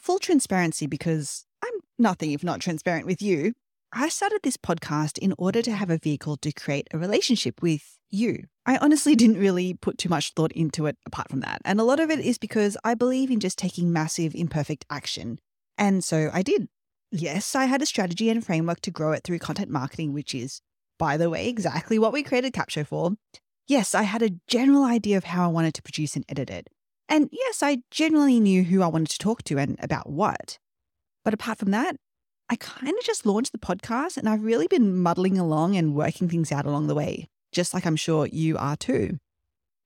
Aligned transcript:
full 0.00 0.18
transparency, 0.18 0.86
because 0.86 1.46
I'm 1.62 1.80
nothing 1.98 2.32
if 2.32 2.44
not 2.44 2.60
transparent 2.60 3.06
with 3.06 3.22
you, 3.22 3.54
I 3.92 4.10
started 4.10 4.40
this 4.42 4.56
podcast 4.58 5.18
in 5.18 5.34
order 5.38 5.62
to 5.62 5.72
have 5.72 5.88
a 5.88 5.98
vehicle 5.98 6.36
to 6.38 6.52
create 6.52 6.88
a 6.92 6.98
relationship 6.98 7.62
with 7.62 7.98
you. 8.10 8.44
I 8.66 8.76
honestly 8.76 9.16
didn't 9.16 9.38
really 9.38 9.74
put 9.74 9.98
too 9.98 10.08
much 10.08 10.32
thought 10.34 10.52
into 10.52 10.86
it 10.86 10.96
apart 11.06 11.30
from 11.30 11.40
that. 11.40 11.62
And 11.64 11.80
a 11.80 11.84
lot 11.84 12.00
of 12.00 12.10
it 12.10 12.20
is 12.20 12.38
because 12.38 12.76
I 12.84 12.94
believe 12.94 13.30
in 13.30 13.40
just 13.40 13.58
taking 13.58 13.92
massive, 13.92 14.34
imperfect 14.34 14.84
action. 14.90 15.38
And 15.78 16.04
so 16.04 16.30
I 16.32 16.42
did. 16.42 16.68
Yes, 17.10 17.54
I 17.54 17.64
had 17.64 17.80
a 17.80 17.86
strategy 17.86 18.28
and 18.28 18.44
framework 18.44 18.80
to 18.82 18.90
grow 18.90 19.12
it 19.12 19.24
through 19.24 19.38
content 19.38 19.70
marketing, 19.70 20.12
which 20.12 20.34
is, 20.34 20.60
by 20.98 21.16
the 21.16 21.30
way, 21.30 21.48
exactly 21.48 21.98
what 21.98 22.12
we 22.12 22.22
created 22.22 22.52
Capsho 22.52 22.86
for. 22.86 23.12
Yes, 23.66 23.94
I 23.94 24.02
had 24.02 24.22
a 24.22 24.30
general 24.46 24.84
idea 24.84 25.16
of 25.16 25.24
how 25.24 25.44
I 25.44 25.52
wanted 25.52 25.72
to 25.74 25.82
produce 25.82 26.16
and 26.16 26.24
edit 26.28 26.50
it. 26.50 26.68
And 27.08 27.28
yes, 27.32 27.62
I 27.62 27.78
generally 27.90 28.38
knew 28.38 28.64
who 28.64 28.82
I 28.82 28.88
wanted 28.88 29.10
to 29.10 29.18
talk 29.18 29.42
to 29.44 29.58
and 29.58 29.78
about 29.80 30.10
what. 30.10 30.58
But 31.24 31.34
apart 31.34 31.58
from 31.58 31.70
that, 31.70 31.96
I 32.50 32.56
kind 32.56 32.96
of 32.96 33.04
just 33.04 33.26
launched 33.26 33.52
the 33.52 33.58
podcast 33.58 34.16
and 34.16 34.28
I've 34.28 34.42
really 34.42 34.66
been 34.66 34.96
muddling 34.96 35.38
along 35.38 35.76
and 35.76 35.94
working 35.94 36.28
things 36.28 36.50
out 36.52 36.66
along 36.66 36.86
the 36.86 36.94
way, 36.94 37.28
just 37.52 37.74
like 37.74 37.86
I'm 37.86 37.96
sure 37.96 38.26
you 38.26 38.56
are 38.56 38.76
too. 38.76 39.18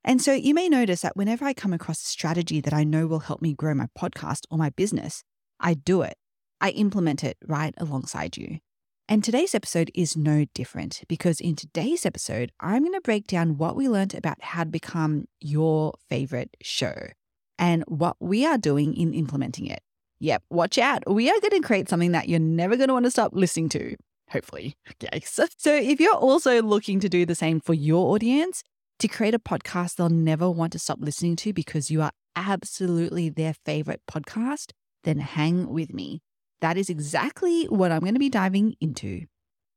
And 0.05 0.21
so 0.21 0.33
you 0.33 0.53
may 0.53 0.67
notice 0.67 1.01
that 1.01 1.15
whenever 1.15 1.45
I 1.45 1.53
come 1.53 1.73
across 1.73 2.01
a 2.01 2.05
strategy 2.05 2.59
that 2.61 2.73
I 2.73 2.83
know 2.83 3.07
will 3.07 3.19
help 3.19 3.41
me 3.41 3.53
grow 3.53 3.73
my 3.73 3.87
podcast 3.97 4.45
or 4.51 4.57
my 4.57 4.69
business, 4.69 5.23
I 5.59 5.73
do 5.75 6.01
it. 6.01 6.15
I 6.59 6.69
implement 6.71 7.23
it 7.23 7.37
right 7.45 7.73
alongside 7.77 8.35
you. 8.37 8.59
And 9.09 9.21
today's 9.21 9.53
episode 9.53 9.91
is 9.93 10.15
no 10.15 10.45
different 10.53 11.03
because 11.09 11.41
in 11.41 11.55
today's 11.55 12.05
episode, 12.05 12.51
I'm 12.61 12.83
going 12.83 12.93
to 12.93 13.01
break 13.01 13.27
down 13.27 13.57
what 13.57 13.75
we 13.75 13.89
learned 13.89 14.15
about 14.15 14.41
how 14.41 14.63
to 14.63 14.69
become 14.69 15.25
your 15.41 15.93
favorite 16.09 16.55
show 16.61 16.93
and 17.59 17.83
what 17.87 18.15
we 18.21 18.45
are 18.45 18.57
doing 18.57 18.95
in 18.95 19.13
implementing 19.13 19.67
it. 19.67 19.81
Yep, 20.19 20.43
watch 20.49 20.77
out. 20.77 21.03
We 21.05 21.29
are 21.29 21.39
going 21.41 21.61
to 21.61 21.67
create 21.67 21.89
something 21.89 22.13
that 22.13 22.29
you're 22.29 22.39
never 22.39 22.77
going 22.77 22.87
to 22.87 22.93
want 22.93 23.03
to 23.05 23.11
stop 23.11 23.31
listening 23.33 23.67
to. 23.69 23.97
Hopefully. 24.29 24.77
Yes. 25.01 25.37
So 25.57 25.75
if 25.75 25.99
you're 25.99 26.15
also 26.15 26.61
looking 26.61 27.01
to 27.01 27.09
do 27.09 27.25
the 27.25 27.35
same 27.35 27.59
for 27.59 27.73
your 27.73 28.13
audience, 28.13 28.63
to 28.99 29.09
create 29.09 29.35
a 29.35 29.39
podcast 29.39 29.95
they'll 29.95 30.07
never 30.07 30.49
want 30.49 30.71
to 30.73 30.79
stop 30.79 30.99
listening 31.01 31.35
to 31.37 31.51
because 31.51 31.91
you 31.91 32.01
are 32.01 32.11
absolutely 32.37 33.27
their 33.27 33.53
favorite 33.65 34.01
podcast, 34.09 34.71
then 35.03 35.19
hang 35.19 35.67
with 35.67 35.93
me. 35.93 36.21
That 36.63 36.77
is 36.77 36.89
exactly 36.89 37.65
what 37.65 37.91
I'm 37.91 37.99
going 37.99 38.13
to 38.13 38.19
be 38.21 38.29
diving 38.29 38.75
into. 38.79 39.25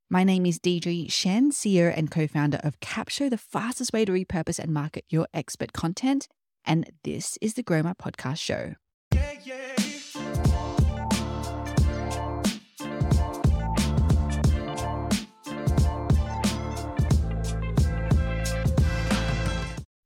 My 0.09 0.23
name 0.23 0.47
is 0.47 0.61
Deidre 0.61 1.09
Tshien, 1.09 1.49
CEO 1.49 1.93
and 1.93 2.09
co 2.13 2.29
founder 2.29 2.61
of 2.63 2.79
Capsho, 2.79 3.29
the 3.29 3.37
fastest 3.37 3.93
way 3.93 4.05
to 4.05 4.13
repurpose 4.13 4.61
and 4.61 4.73
market 4.73 5.05
your 5.09 5.27
expert 5.35 5.73
content. 5.73 6.29
And 6.65 6.89
this 7.03 7.39
is 7.41 7.55
the 7.55 7.65
Grow 7.65 7.83
My 7.83 7.93
Podcast 7.95 8.39
Show. 8.39 8.77
Yeah, 9.13 9.33
yeah. 9.43 9.73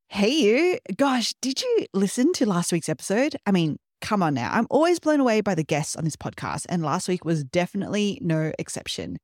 Hey, 0.09 0.31
you. 0.31 0.79
Gosh, 0.97 1.35
did 1.43 1.61
you 1.61 1.87
listen 1.93 2.33
to 2.33 2.47
last 2.47 2.73
week's 2.73 2.89
episode? 2.89 3.37
I 3.45 3.53
mean, 3.53 3.77
come 4.01 4.23
on 4.23 4.35
now. 4.35 4.51
I'm 4.53 4.67
always 4.71 4.99
blown 4.99 5.21
away 5.21 5.41
by 5.41 5.55
the 5.55 5.65
guests 5.65 5.97
on 5.97 6.05
this 6.05 6.17
podcast, 6.17 6.67
and 6.69 6.83
last 6.83 7.09
week 7.09 7.25
was 7.25 7.45
definitely 7.45 8.19
no 8.21 8.53
exception. 8.59 9.19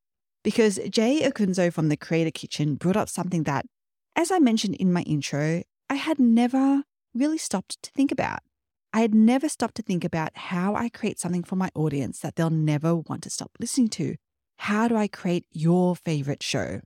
Because 0.45 0.79
Jay 0.91 1.23
Acunzo 1.29 1.73
from 1.73 1.89
the 1.89 1.97
Creator 1.97 2.31
Kitchen 2.31 2.77
brought 2.77 2.97
up 2.97 3.09
something 3.09 3.43
that, 3.45 3.67
as 4.15 4.31
I 4.31 4.39
mentioned 4.39 4.77
in 4.77 4.93
my 4.93 5.03
intro, 5.03 5.63
I 5.91 5.95
had 5.95 6.19
never 6.19 6.85
really 7.15 7.39
stopped 7.39 7.83
to 7.83 7.91
think 7.91 8.13
about. 8.13 8.41
I 8.93 9.01
had 9.01 9.15
never 9.15 9.49
stopped 9.49 9.75
to 9.77 9.83
think 9.83 10.05
about 10.05 10.31
how 10.35 10.75
I 10.75 10.89
create 10.89 11.19
something 11.19 11.43
for 11.43 11.57
my 11.57 11.71
audience 11.75 12.21
that 12.21 12.37
they'll 12.37 12.51
never 12.51 12.97
want 12.97 13.23
to 13.25 13.31
stop 13.31 13.51
listening 13.61 13.89
to. 13.91 14.17
How 14.59 14.89
do 14.89 14.97
I 14.97 15.09
create 15.09 15.45
your 15.51 15.97
favorite 15.97 16.43
show? 16.43 16.81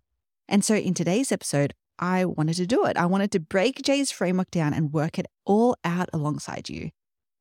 And 0.48 0.64
so 0.64 0.75
in 0.75 0.94
today's 0.94 1.30
episode, 1.30 1.75
I 1.98 2.25
wanted 2.25 2.54
to 2.54 2.66
do 2.66 2.84
it. 2.87 2.97
I 2.97 3.06
wanted 3.06 3.31
to 3.32 3.41
break 3.41 3.82
Jay's 3.82 4.10
framework 4.10 4.50
down 4.50 4.75
and 4.75 4.93
work 4.93 5.19
it 5.19 5.26
all 5.44 5.76
out 5.84 6.09
alongside 6.12 6.69
you. 6.69 6.91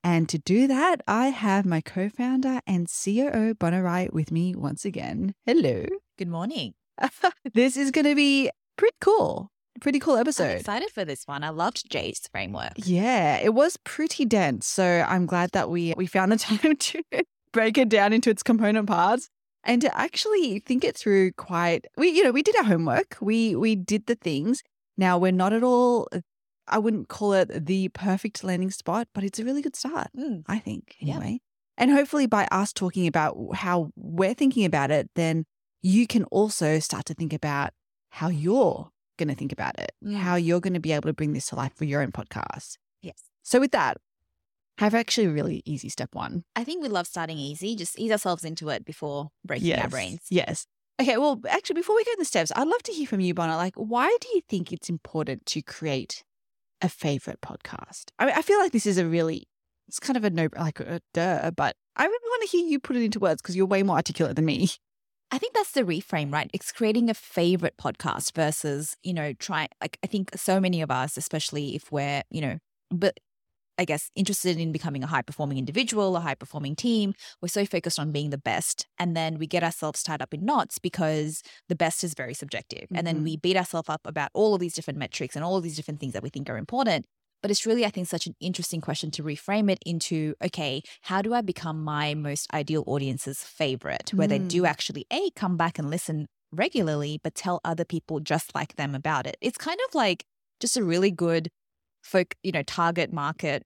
And 0.03 0.29
to 0.29 0.37
do 0.37 0.67
that, 0.67 1.01
I 1.07 1.27
have 1.27 1.65
my 1.65 1.81
co 1.81 2.09
founder 2.09 2.61
and 2.65 2.87
COO, 2.87 3.53
Bona 3.55 3.83
Wright, 3.83 4.13
with 4.13 4.31
me 4.31 4.55
once 4.55 4.85
again. 4.85 5.33
Hello. 5.45 5.85
Good 6.17 6.29
morning. 6.29 6.73
this 7.53 7.75
is 7.75 7.91
going 7.91 8.05
to 8.05 8.15
be 8.15 8.49
pretty 8.77 8.95
cool. 9.01 9.49
Pretty 9.81 9.99
cool 9.99 10.17
episode. 10.17 10.51
I'm 10.51 10.57
excited 10.57 10.89
for 10.91 11.05
this 11.05 11.23
one. 11.25 11.43
I 11.43 11.49
loved 11.49 11.89
Jay's 11.89 12.21
framework. 12.31 12.73
Yeah, 12.75 13.37
it 13.37 13.53
was 13.53 13.77
pretty 13.83 14.25
dense. 14.25 14.67
So 14.67 15.05
I'm 15.07 15.25
glad 15.25 15.51
that 15.51 15.69
we 15.69 15.93
we 15.95 16.05
found 16.05 16.31
the 16.31 16.37
time 16.37 16.75
to 16.75 17.03
break 17.53 17.77
it 17.77 17.89
down 17.89 18.11
into 18.11 18.29
its 18.29 18.43
component 18.43 18.87
parts 18.87 19.29
and 19.63 19.81
to 19.81 19.97
actually 19.97 20.59
think 20.59 20.83
it 20.83 20.97
through 20.97 21.31
quite 21.33 21.85
we 21.97 22.09
you 22.09 22.23
know, 22.23 22.31
we 22.31 22.43
did 22.43 22.57
our 22.57 22.65
homework. 22.65 23.17
We 23.21 23.55
we 23.55 23.75
did 23.75 24.07
the 24.07 24.15
things. 24.15 24.63
Now 24.97 25.17
we're 25.17 25.31
not 25.31 25.53
at 25.53 25.63
all 25.63 26.09
I 26.69 26.77
wouldn't 26.77 27.09
call 27.09 27.33
it 27.33 27.65
the 27.65 27.89
perfect 27.89 28.43
landing 28.43 28.71
spot, 28.71 29.07
but 29.13 29.23
it's 29.23 29.39
a 29.39 29.45
really 29.45 29.61
good 29.61 29.75
start, 29.75 30.07
mm. 30.17 30.43
I 30.47 30.59
think, 30.59 30.95
anyway. 31.01 31.31
Yeah. 31.31 31.37
And 31.77 31.91
hopefully, 31.91 32.27
by 32.27 32.47
us 32.51 32.73
talking 32.73 33.07
about 33.07 33.37
how 33.55 33.89
we're 33.95 34.33
thinking 34.33 34.65
about 34.65 34.91
it, 34.91 35.09
then 35.15 35.45
you 35.81 36.07
can 36.07 36.25
also 36.25 36.79
start 36.79 37.05
to 37.05 37.13
think 37.13 37.33
about 37.33 37.71
how 38.09 38.27
you're 38.27 38.89
going 39.17 39.29
to 39.29 39.35
think 39.35 39.51
about 39.51 39.79
it, 39.79 39.91
mm. 40.03 40.15
how 40.15 40.35
you're 40.35 40.59
going 40.59 40.73
to 40.73 40.79
be 40.79 40.91
able 40.91 41.07
to 41.07 41.13
bring 41.13 41.33
this 41.33 41.47
to 41.47 41.55
life 41.55 41.73
for 41.75 41.85
your 41.85 42.01
own 42.01 42.11
podcast. 42.11 42.77
Yes. 43.01 43.21
So, 43.43 43.59
with 43.59 43.71
that, 43.71 43.97
I 44.77 44.83
have 44.83 44.95
actually 44.95 45.27
a 45.27 45.31
really 45.31 45.61
easy 45.65 45.89
step 45.89 46.09
one. 46.13 46.43
I 46.55 46.63
think 46.63 46.81
we 46.81 46.89
love 46.89 47.07
starting 47.07 47.37
easy, 47.37 47.75
just 47.75 47.97
ease 47.99 48.11
ourselves 48.11 48.43
into 48.43 48.69
it 48.69 48.85
before 48.85 49.29
breaking 49.45 49.67
yes. 49.67 49.83
our 49.83 49.89
brains. 49.89 50.21
Yes. 50.29 50.65
Okay, 51.01 51.17
well, 51.17 51.39
actually, 51.47 51.75
before 51.75 51.95
we 51.95 52.03
go 52.03 52.11
in 52.11 52.19
the 52.19 52.25
steps, 52.25 52.51
I'd 52.55 52.67
love 52.67 52.83
to 52.83 52.91
hear 52.91 53.07
from 53.07 53.21
you, 53.21 53.33
Bona. 53.33 53.55
Like, 53.55 53.75
why 53.75 54.15
do 54.19 54.27
you 54.33 54.41
think 54.49 54.73
it's 54.73 54.89
important 54.89 55.45
to 55.47 55.61
create 55.61 56.25
a 56.81 56.89
favorite 56.89 57.41
podcast? 57.41 58.05
I 58.19 58.25
mean, 58.25 58.35
I 58.35 58.41
feel 58.41 58.59
like 58.59 58.71
this 58.71 58.85
is 58.85 58.97
a 58.97 59.05
really, 59.05 59.47
it's 59.87 59.99
kind 59.99 60.17
of 60.17 60.23
a 60.23 60.29
no, 60.29 60.49
like 60.57 60.79
a 60.79 61.01
duh, 61.13 61.51
but 61.51 61.75
I 61.95 62.05
really 62.05 62.29
want 62.29 62.43
to 62.43 62.57
hear 62.57 62.65
you 62.65 62.79
put 62.79 62.95
it 62.95 63.03
into 63.03 63.19
words 63.19 63.41
because 63.41 63.55
you're 63.55 63.65
way 63.65 63.83
more 63.83 63.97
articulate 63.97 64.35
than 64.35 64.45
me. 64.45 64.69
I 65.31 65.37
think 65.37 65.53
that's 65.53 65.71
the 65.71 65.83
reframe, 65.83 66.33
right? 66.33 66.49
It's 66.53 66.71
creating 66.71 67.09
a 67.09 67.13
favorite 67.13 67.75
podcast 67.79 68.33
versus, 68.33 68.97
you 69.03 69.13
know, 69.13 69.33
try 69.33 69.67
like 69.81 69.99
I 70.03 70.07
think 70.07 70.31
so 70.35 70.59
many 70.59 70.81
of 70.81 70.89
us, 70.89 71.17
especially 71.17 71.75
if 71.75 71.91
we're, 71.91 72.23
you 72.31 72.41
know, 72.41 72.57
but 72.89 73.19
I 73.79 73.85
guess, 73.85 74.11
interested 74.13 74.59
in 74.59 74.73
becoming 74.73 75.03
a 75.05 75.07
high 75.07 75.21
performing 75.21 75.57
individual, 75.57 76.17
a 76.17 76.19
high 76.19 76.35
performing 76.35 76.75
team. 76.75 77.13
We're 77.41 77.47
so 77.47 77.65
focused 77.65 77.97
on 77.97 78.11
being 78.11 78.29
the 78.29 78.37
best. 78.37 78.85
And 78.99 79.15
then 79.15 79.39
we 79.39 79.47
get 79.47 79.63
ourselves 79.63 80.03
tied 80.03 80.21
up 80.21 80.33
in 80.33 80.43
knots 80.43 80.79
because 80.79 81.41
the 81.69 81.77
best 81.77 82.03
is 82.03 82.13
very 82.13 82.33
subjective. 82.33 82.83
Mm-hmm. 82.83 82.95
And 82.97 83.07
then 83.07 83.23
we 83.23 83.33
mm-hmm. 83.33 83.39
beat 83.41 83.55
ourselves 83.55 83.87
up 83.87 84.01
about 84.03 84.31
all 84.33 84.53
of 84.53 84.59
these 84.59 84.73
different 84.73 84.99
metrics 84.99 85.33
and 85.33 85.45
all 85.45 85.55
of 85.55 85.63
these 85.63 85.77
different 85.77 86.01
things 86.01 86.11
that 86.11 86.21
we 86.21 86.29
think 86.29 86.49
are 86.49 86.57
important. 86.57 87.05
But 87.41 87.51
it's 87.51 87.65
really, 87.65 87.85
I 87.85 87.89
think, 87.89 88.07
such 88.07 88.27
an 88.27 88.35
interesting 88.41 88.81
question 88.81 89.11
to 89.11 89.23
reframe 89.23 89.71
it 89.71 89.79
into 89.85 90.35
okay, 90.43 90.81
how 91.03 91.21
do 91.21 91.33
I 91.33 91.39
become 91.39 91.81
my 91.81 92.13
most 92.13 92.53
ideal 92.53 92.83
audience's 92.85 93.45
favorite, 93.45 94.11
where 94.13 94.27
mm. 94.27 94.31
they 94.31 94.39
do 94.39 94.63
mm. 94.63 94.67
actually, 94.67 95.05
A, 95.09 95.29
come 95.37 95.55
back 95.55 95.79
and 95.79 95.89
listen 95.89 96.27
regularly, 96.51 97.17
but 97.23 97.35
tell 97.35 97.61
other 97.63 97.85
people 97.85 98.19
just 98.19 98.53
like 98.53 98.75
them 98.75 98.93
about 98.93 99.25
it? 99.25 99.37
It's 99.39 99.57
kind 99.57 99.79
of 99.87 99.95
like 99.95 100.25
just 100.59 100.75
a 100.75 100.83
really 100.83 101.11
good 101.11 101.47
folk, 102.03 102.35
you 102.43 102.51
know, 102.51 102.63
target 102.63 103.13
market 103.13 103.63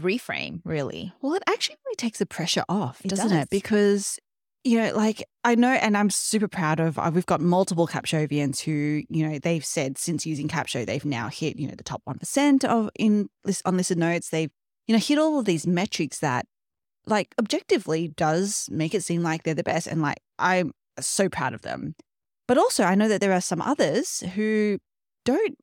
reframe, 0.00 0.60
really. 0.64 1.12
Well, 1.20 1.34
it 1.34 1.42
actually 1.48 1.76
really 1.86 1.96
takes 1.96 2.18
the 2.18 2.26
pressure 2.26 2.64
off, 2.68 3.00
it 3.04 3.08
doesn't 3.08 3.30
does. 3.30 3.42
it? 3.42 3.50
Because 3.50 4.18
you 4.64 4.80
know, 4.80 4.94
like 4.94 5.24
I 5.44 5.54
know, 5.54 5.72
and 5.72 5.96
I'm 5.96 6.10
super 6.10 6.48
proud 6.48 6.78
of. 6.78 6.98
Uh, 6.98 7.10
we've 7.12 7.26
got 7.26 7.40
multiple 7.40 7.88
Capshovians 7.88 8.60
who, 8.60 9.02
you 9.08 9.28
know, 9.28 9.38
they've 9.38 9.64
said 9.64 9.98
since 9.98 10.24
using 10.24 10.48
Capsho, 10.48 10.86
they've 10.86 11.04
now 11.04 11.28
hit, 11.28 11.58
you 11.58 11.66
know, 11.66 11.74
the 11.74 11.82
top 11.82 12.00
one 12.04 12.18
percent 12.18 12.64
of 12.64 12.88
in 12.96 13.28
list 13.44 13.62
unlisted 13.64 13.98
notes. 13.98 14.30
They've, 14.30 14.50
you 14.86 14.94
know, 14.94 15.00
hit 15.00 15.18
all 15.18 15.40
of 15.40 15.46
these 15.46 15.66
metrics 15.66 16.20
that, 16.20 16.46
like, 17.06 17.34
objectively 17.40 18.08
does 18.08 18.68
make 18.70 18.94
it 18.94 19.02
seem 19.02 19.22
like 19.22 19.42
they're 19.42 19.54
the 19.54 19.64
best, 19.64 19.88
and 19.88 20.00
like 20.00 20.18
I'm 20.38 20.72
so 21.00 21.28
proud 21.28 21.54
of 21.54 21.62
them. 21.62 21.96
But 22.46 22.58
also, 22.58 22.84
I 22.84 22.94
know 22.94 23.08
that 23.08 23.20
there 23.20 23.32
are 23.32 23.40
some 23.40 23.62
others 23.62 24.20
who 24.34 24.78
don't 25.24 25.56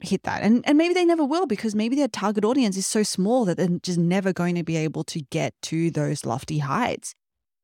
hit 0.00 0.22
that. 0.24 0.42
And 0.42 0.64
and 0.66 0.78
maybe 0.78 0.94
they 0.94 1.04
never 1.04 1.24
will 1.24 1.46
because 1.46 1.74
maybe 1.74 1.96
their 1.96 2.08
target 2.08 2.44
audience 2.44 2.76
is 2.76 2.86
so 2.86 3.02
small 3.02 3.44
that 3.44 3.56
they're 3.56 3.78
just 3.82 3.98
never 3.98 4.32
going 4.32 4.54
to 4.54 4.62
be 4.62 4.76
able 4.76 5.04
to 5.04 5.20
get 5.30 5.54
to 5.62 5.90
those 5.90 6.24
lofty 6.24 6.58
heights. 6.58 7.14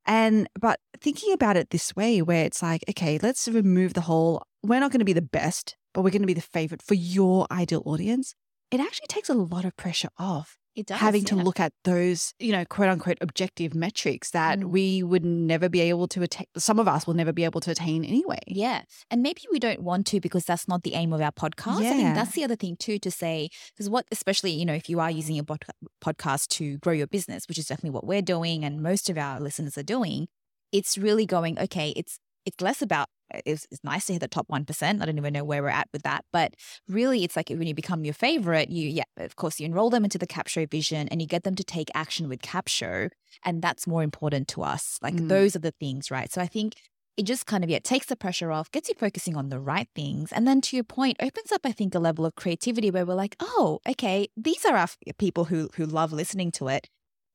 And 0.06 0.48
but 0.60 0.80
thinking 1.00 1.32
about 1.32 1.56
it 1.56 1.70
this 1.70 1.96
way 1.96 2.20
where 2.22 2.44
it's 2.44 2.62
like, 2.62 2.84
okay, 2.90 3.18
let's 3.22 3.48
remove 3.48 3.94
the 3.94 4.02
whole 4.02 4.42
we're 4.62 4.80
not 4.80 4.92
going 4.92 5.00
to 5.00 5.04
be 5.04 5.12
the 5.12 5.22
best, 5.22 5.76
but 5.92 6.02
we're 6.02 6.10
going 6.10 6.22
to 6.22 6.26
be 6.26 6.34
the 6.34 6.40
favorite 6.40 6.82
for 6.82 6.94
your 6.94 7.46
ideal 7.50 7.82
audience. 7.84 8.34
It 8.70 8.80
actually 8.80 9.06
takes 9.08 9.28
a 9.28 9.34
lot 9.34 9.64
of 9.64 9.76
pressure 9.76 10.08
off 10.18 10.58
It 10.76 10.86
does, 10.86 10.98
having 10.98 11.24
to 11.26 11.36
look 11.36 11.60
at 11.60 11.72
those, 11.84 12.34
you 12.40 12.50
know, 12.52 12.64
quote 12.64 12.88
unquote 12.88 13.18
objective 13.20 13.74
metrics 13.74 14.30
that 14.32 14.58
Mm. 14.58 14.64
we 14.70 15.02
would 15.02 15.24
never 15.24 15.68
be 15.68 15.80
able 15.80 16.08
to 16.08 16.22
attain. 16.22 16.46
Some 16.56 16.78
of 16.80 16.88
us 16.88 17.06
will 17.06 17.14
never 17.14 17.32
be 17.32 17.44
able 17.44 17.60
to 17.60 17.70
attain 17.70 18.04
anyway. 18.04 18.40
Yeah. 18.46 18.82
And 19.10 19.22
maybe 19.22 19.42
we 19.52 19.58
don't 19.60 19.82
want 19.82 20.06
to 20.08 20.20
because 20.20 20.44
that's 20.44 20.66
not 20.66 20.82
the 20.82 20.94
aim 20.94 21.12
of 21.12 21.20
our 21.20 21.30
podcast. 21.32 21.76
I 21.80 21.90
think 21.92 22.14
that's 22.14 22.32
the 22.32 22.44
other 22.44 22.56
thing 22.56 22.76
too 22.76 22.98
to 22.98 23.10
say, 23.10 23.50
because 23.72 23.88
what, 23.88 24.06
especially, 24.10 24.50
you 24.50 24.64
know, 24.64 24.74
if 24.74 24.88
you 24.88 24.98
are 25.00 25.10
using 25.10 25.36
your 25.36 25.44
bod- 25.44 25.64
podcast 26.02 26.48
to 26.48 26.78
grow 26.78 26.92
your 26.92 27.06
business, 27.06 27.46
which 27.48 27.58
is 27.58 27.66
definitely 27.66 27.90
what 27.90 28.06
we're 28.06 28.22
doing 28.22 28.64
and 28.64 28.82
most 28.82 29.08
of 29.08 29.16
our 29.16 29.40
listeners 29.40 29.78
are 29.78 29.82
doing, 29.84 30.26
it's 30.72 30.98
really 30.98 31.24
going, 31.24 31.56
okay, 31.58 31.92
it's, 31.94 32.18
it's 32.46 32.60
less 32.60 32.82
about, 32.82 33.08
it's, 33.46 33.66
it's 33.70 33.82
nice 33.82 34.06
to 34.06 34.12
hit 34.12 34.20
the 34.20 34.28
top 34.28 34.48
1%. 34.48 35.02
I 35.02 35.04
don't 35.04 35.18
even 35.18 35.32
know 35.32 35.44
where 35.44 35.62
we're 35.62 35.68
at 35.68 35.88
with 35.92 36.02
that. 36.02 36.24
But 36.32 36.54
really, 36.88 37.24
it's 37.24 37.36
like 37.36 37.48
when 37.48 37.66
you 37.66 37.74
become 37.74 38.04
your 38.04 38.14
favorite, 38.14 38.70
you, 38.70 38.88
yeah, 38.88 39.04
of 39.16 39.36
course, 39.36 39.58
you 39.58 39.66
enroll 39.66 39.90
them 39.90 40.04
into 40.04 40.18
the 40.18 40.26
Capsho 40.26 40.70
vision 40.70 41.08
and 41.08 41.20
you 41.20 41.26
get 41.26 41.44
them 41.44 41.54
to 41.56 41.64
take 41.64 41.90
action 41.94 42.28
with 42.28 42.42
Capsho. 42.42 43.10
And 43.44 43.62
that's 43.62 43.86
more 43.86 44.02
important 44.02 44.48
to 44.48 44.62
us. 44.62 44.98
Like 45.02 45.14
Mm. 45.14 45.28
those 45.28 45.56
are 45.56 45.60
the 45.60 45.72
things, 45.80 46.10
right? 46.10 46.30
So 46.32 46.40
I 46.40 46.46
think 46.46 46.74
it 47.16 47.24
just 47.26 47.46
kind 47.46 47.62
of 47.62 47.70
yeah 47.70 47.78
takes 47.78 48.06
the 48.06 48.16
pressure 48.16 48.50
off 48.50 48.70
gets 48.72 48.88
you 48.88 48.94
focusing 48.98 49.36
on 49.36 49.48
the 49.48 49.60
right 49.60 49.88
things 49.94 50.32
and 50.32 50.48
then 50.48 50.60
to 50.60 50.76
your 50.76 50.82
point 50.84 51.16
opens 51.20 51.52
up 51.52 51.60
i 51.64 51.70
think 51.70 51.94
a 51.94 51.98
level 52.00 52.26
of 52.26 52.34
creativity 52.34 52.90
where 52.90 53.06
we're 53.06 53.14
like 53.14 53.36
oh 53.38 53.78
okay 53.88 54.26
these 54.36 54.64
are 54.64 54.76
our 54.76 54.88
people 55.18 55.44
who 55.44 55.68
who 55.76 55.86
love 55.86 56.12
listening 56.12 56.50
to 56.50 56.66
it 56.66 56.88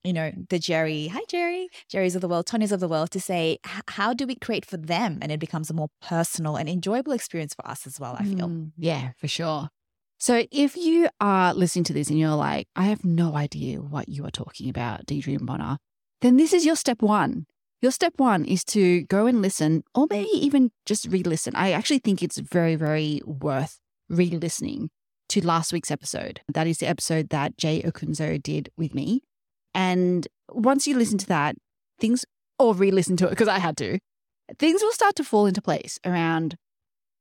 you 0.04 0.14
know 0.14 0.32
the 0.50 0.60
jerry 0.60 1.08
hi 1.08 1.20
jerry 1.28 1.68
jerry's 1.90 2.16
of 2.16 2.22
the 2.22 2.28
world 2.28 2.46
tony's 2.46 2.72
of 2.72 2.80
the 2.80 2.88
world 2.88 3.12
to 3.12 3.20
say 3.20 3.58
how 3.90 4.14
do 4.14 4.26
we 4.26 4.36
create 4.36 4.66
for 4.66 4.78
them 4.78 5.20
and 5.22 5.32
it 5.32 5.40
becomes 5.40 5.70
a 5.70 5.74
more 5.74 5.90
personal 6.02 6.56
and 6.56 6.70
enjoyable 6.70 7.12
experience 7.12 7.54
for 7.54 7.68
us 7.68 7.86
as 7.86 8.00
well 8.00 8.16
i 8.20 8.24
feel 8.24 8.48
Mm, 8.48 8.72
yeah, 8.78 9.12
for 9.18 9.28
sure. 9.28 9.70
So 10.18 10.46
if 10.52 10.76
you 10.76 11.08
are 11.22 11.54
listening 11.54 11.86
to 11.86 11.94
this 11.94 12.10
and 12.10 12.20
you're 12.20 12.36
like, 12.36 12.68
I 12.76 12.86
have 12.86 13.06
no 13.06 13.36
idea 13.36 13.82
what 13.82 14.10
you 14.10 14.26
are 14.26 14.32
talking 14.32 14.70
about, 14.70 15.06
Deidre 15.06 15.38
and 15.38 15.46
Bonner, 15.46 15.78
then 16.22 16.36
this 16.38 16.54
is 16.54 16.66
your 16.66 16.76
step 16.76 17.02
one. 17.02 17.46
Your 17.82 17.92
step 17.92 18.14
one 18.18 18.44
is 18.44 18.66
to 18.66 19.04
go 19.04 19.28
and 19.28 19.42
listen, 19.42 19.84
or 19.96 20.08
maybe 20.10 20.28
even 20.34 20.72
just 20.86 21.06
re 21.08 21.24
listen. 21.24 21.56
I 21.56 21.72
actually 21.72 22.00
think 22.00 22.22
it's 22.22 22.38
very, 22.38 22.76
very 22.76 23.22
worth 23.26 23.80
re 24.10 24.30
listening 24.32 24.90
to 25.30 25.46
last 25.46 25.72
week's 25.72 25.92
episode. 25.92 26.42
That 26.54 26.68
is 26.68 26.80
the 26.80 26.88
episode 26.88 27.30
that 27.30 27.58
Jay 27.58 27.82
Acunzo 27.82 28.42
did 28.42 28.70
with 28.78 28.94
me. 28.94 29.22
And 29.80 30.28
once 30.52 30.88
you 30.88 30.98
listen 30.98 31.18
to 31.20 31.28
that, 31.28 31.56
things, 32.02 32.26
or 32.60 32.76
re 32.76 32.92
listen 32.92 33.16
to 33.18 33.28
it, 33.28 33.30
because 33.30 33.48
I 33.48 33.60
had 33.60 33.78
to, 33.78 33.98
things 34.58 34.82
will 34.82 34.92
start 34.92 35.16
to 35.16 35.24
fall 35.24 35.46
into 35.46 35.62
place 35.62 35.98
around 36.06 36.58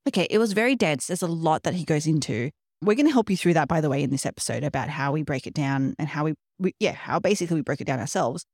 Okay, 0.09 0.27
it 0.31 0.39
was 0.39 0.55
very 0.55 0.75
dense. 0.75 1.07
There's 1.07 1.21
a 1.21 1.27
lot 1.27 1.65
that 1.65 1.75
he 1.75 1.85
goes 1.85 2.07
into. 2.07 2.51
We're 2.81 2.95
going 2.95 3.07
to 3.07 3.13
help 3.13 3.29
you 3.29 3.37
through 3.37 3.53
that, 3.55 3.69
by 3.69 3.83
the 3.83 3.91
way, 3.91 4.03
in 4.03 4.09
this 4.09 4.25
episode 4.25 4.65
about 4.65 4.89
how 4.89 5.13
we 5.13 5.23
break 5.23 5.47
it 5.47 5.53
down 5.53 5.95
and 5.99 6.09
how 6.09 6.25
we, 6.25 6.35
we 6.59 6.75
yeah, 6.81 6.93
how 6.93 7.21
basically 7.21 7.57
we 7.57 7.63
break 7.63 7.83
it 7.83 7.87
down 7.87 8.01
ourselves. 8.01 8.47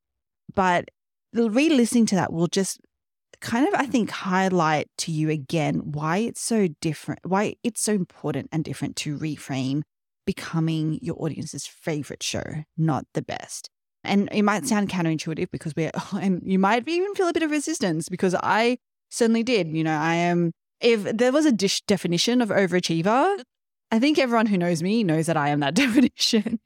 But 0.52 0.86
re 1.32 1.68
listening 1.68 2.06
to 2.06 2.16
that 2.16 2.32
will 2.32 2.48
just 2.48 2.80
kind 3.40 3.68
of, 3.68 3.74
I 3.74 3.86
think, 3.86 4.10
highlight 4.10 4.88
to 4.98 5.12
you 5.12 5.30
again 5.30 5.76
why 5.92 6.18
it's 6.18 6.40
so 6.40 6.68
different, 6.80 7.20
why 7.24 7.54
it's 7.62 7.80
so 7.80 7.92
important 7.92 8.48
and 8.50 8.64
different 8.64 8.96
to 8.96 9.16
reframe 9.16 9.82
becoming 10.26 10.98
your 11.02 11.16
audience's 11.22 11.66
favorite 11.66 12.22
show, 12.22 12.64
not 12.76 13.06
the 13.14 13.22
best. 13.22 13.70
And 14.04 14.28
it 14.32 14.42
might 14.42 14.66
sound 14.66 14.88
counterintuitive 14.88 15.50
because 15.50 15.74
we're, 15.76 15.90
oh, 15.94 16.18
and 16.20 16.42
you 16.44 16.58
might 16.58 16.86
even 16.88 17.14
feel 17.14 17.28
a 17.28 17.32
bit 17.32 17.42
of 17.42 17.50
resistance 17.50 18.08
because 18.08 18.34
I 18.34 18.78
certainly 19.10 19.42
did. 19.42 19.68
You 19.68 19.84
know, 19.84 19.96
I 19.96 20.14
am 20.14 20.52
if 20.80 21.02
there 21.04 21.32
was 21.32 21.46
a 21.46 21.52
dish 21.52 21.80
definition 21.82 22.40
of 22.40 22.50
overachiever, 22.50 23.42
I 23.90 23.98
think 23.98 24.18
everyone 24.18 24.46
who 24.46 24.58
knows 24.58 24.82
me 24.82 25.04
knows 25.04 25.26
that 25.26 25.36
I 25.36 25.48
am 25.50 25.60
that 25.60 25.74
definition. 25.84 26.58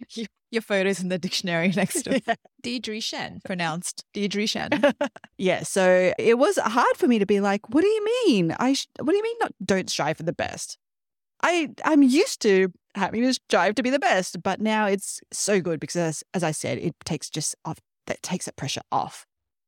your 0.50 0.62
photos 0.62 1.00
in 1.00 1.08
the 1.08 1.18
dictionary 1.18 1.68
next 1.76 2.02
to 2.04 2.14
it 2.16 2.24
Deidre 2.62 2.98
Tshien, 2.98 3.44
pronounced 3.44 4.04
Deidre 4.14 4.48
Shen. 4.48 4.70
yeah, 5.36 5.62
so 5.62 6.12
it 6.18 6.38
was 6.38 6.56
hard 6.58 6.96
for 6.96 7.06
me 7.06 7.18
to 7.18 7.26
be 7.26 7.40
like, 7.40 7.68
"What 7.68 7.82
do 7.82 7.86
you 7.86 8.04
mean? 8.26 8.56
I 8.58 8.72
sh- 8.72 8.88
what 8.98 9.12
do 9.12 9.16
you 9.16 9.22
mean? 9.22 9.36
Not 9.40 9.52
don't 9.64 9.90
strive 9.90 10.16
for 10.16 10.22
the 10.22 10.32
best." 10.32 10.78
I 11.42 11.70
I'm 11.84 12.02
used 12.02 12.40
to 12.42 12.72
having 12.94 13.22
to 13.22 13.34
strive 13.34 13.74
to 13.76 13.82
be 13.82 13.90
the 13.90 13.98
best, 13.98 14.42
but 14.42 14.60
now 14.60 14.86
it's 14.86 15.20
so 15.32 15.60
good 15.60 15.80
because, 15.80 15.96
as, 15.96 16.24
as 16.34 16.42
I 16.42 16.50
said, 16.50 16.78
it 16.78 16.94
takes 17.04 17.30
just 17.30 17.54
off 17.64 17.78
that 18.06 18.22
takes 18.22 18.46
that 18.46 18.56
pressure 18.56 18.82
off, 18.90 19.24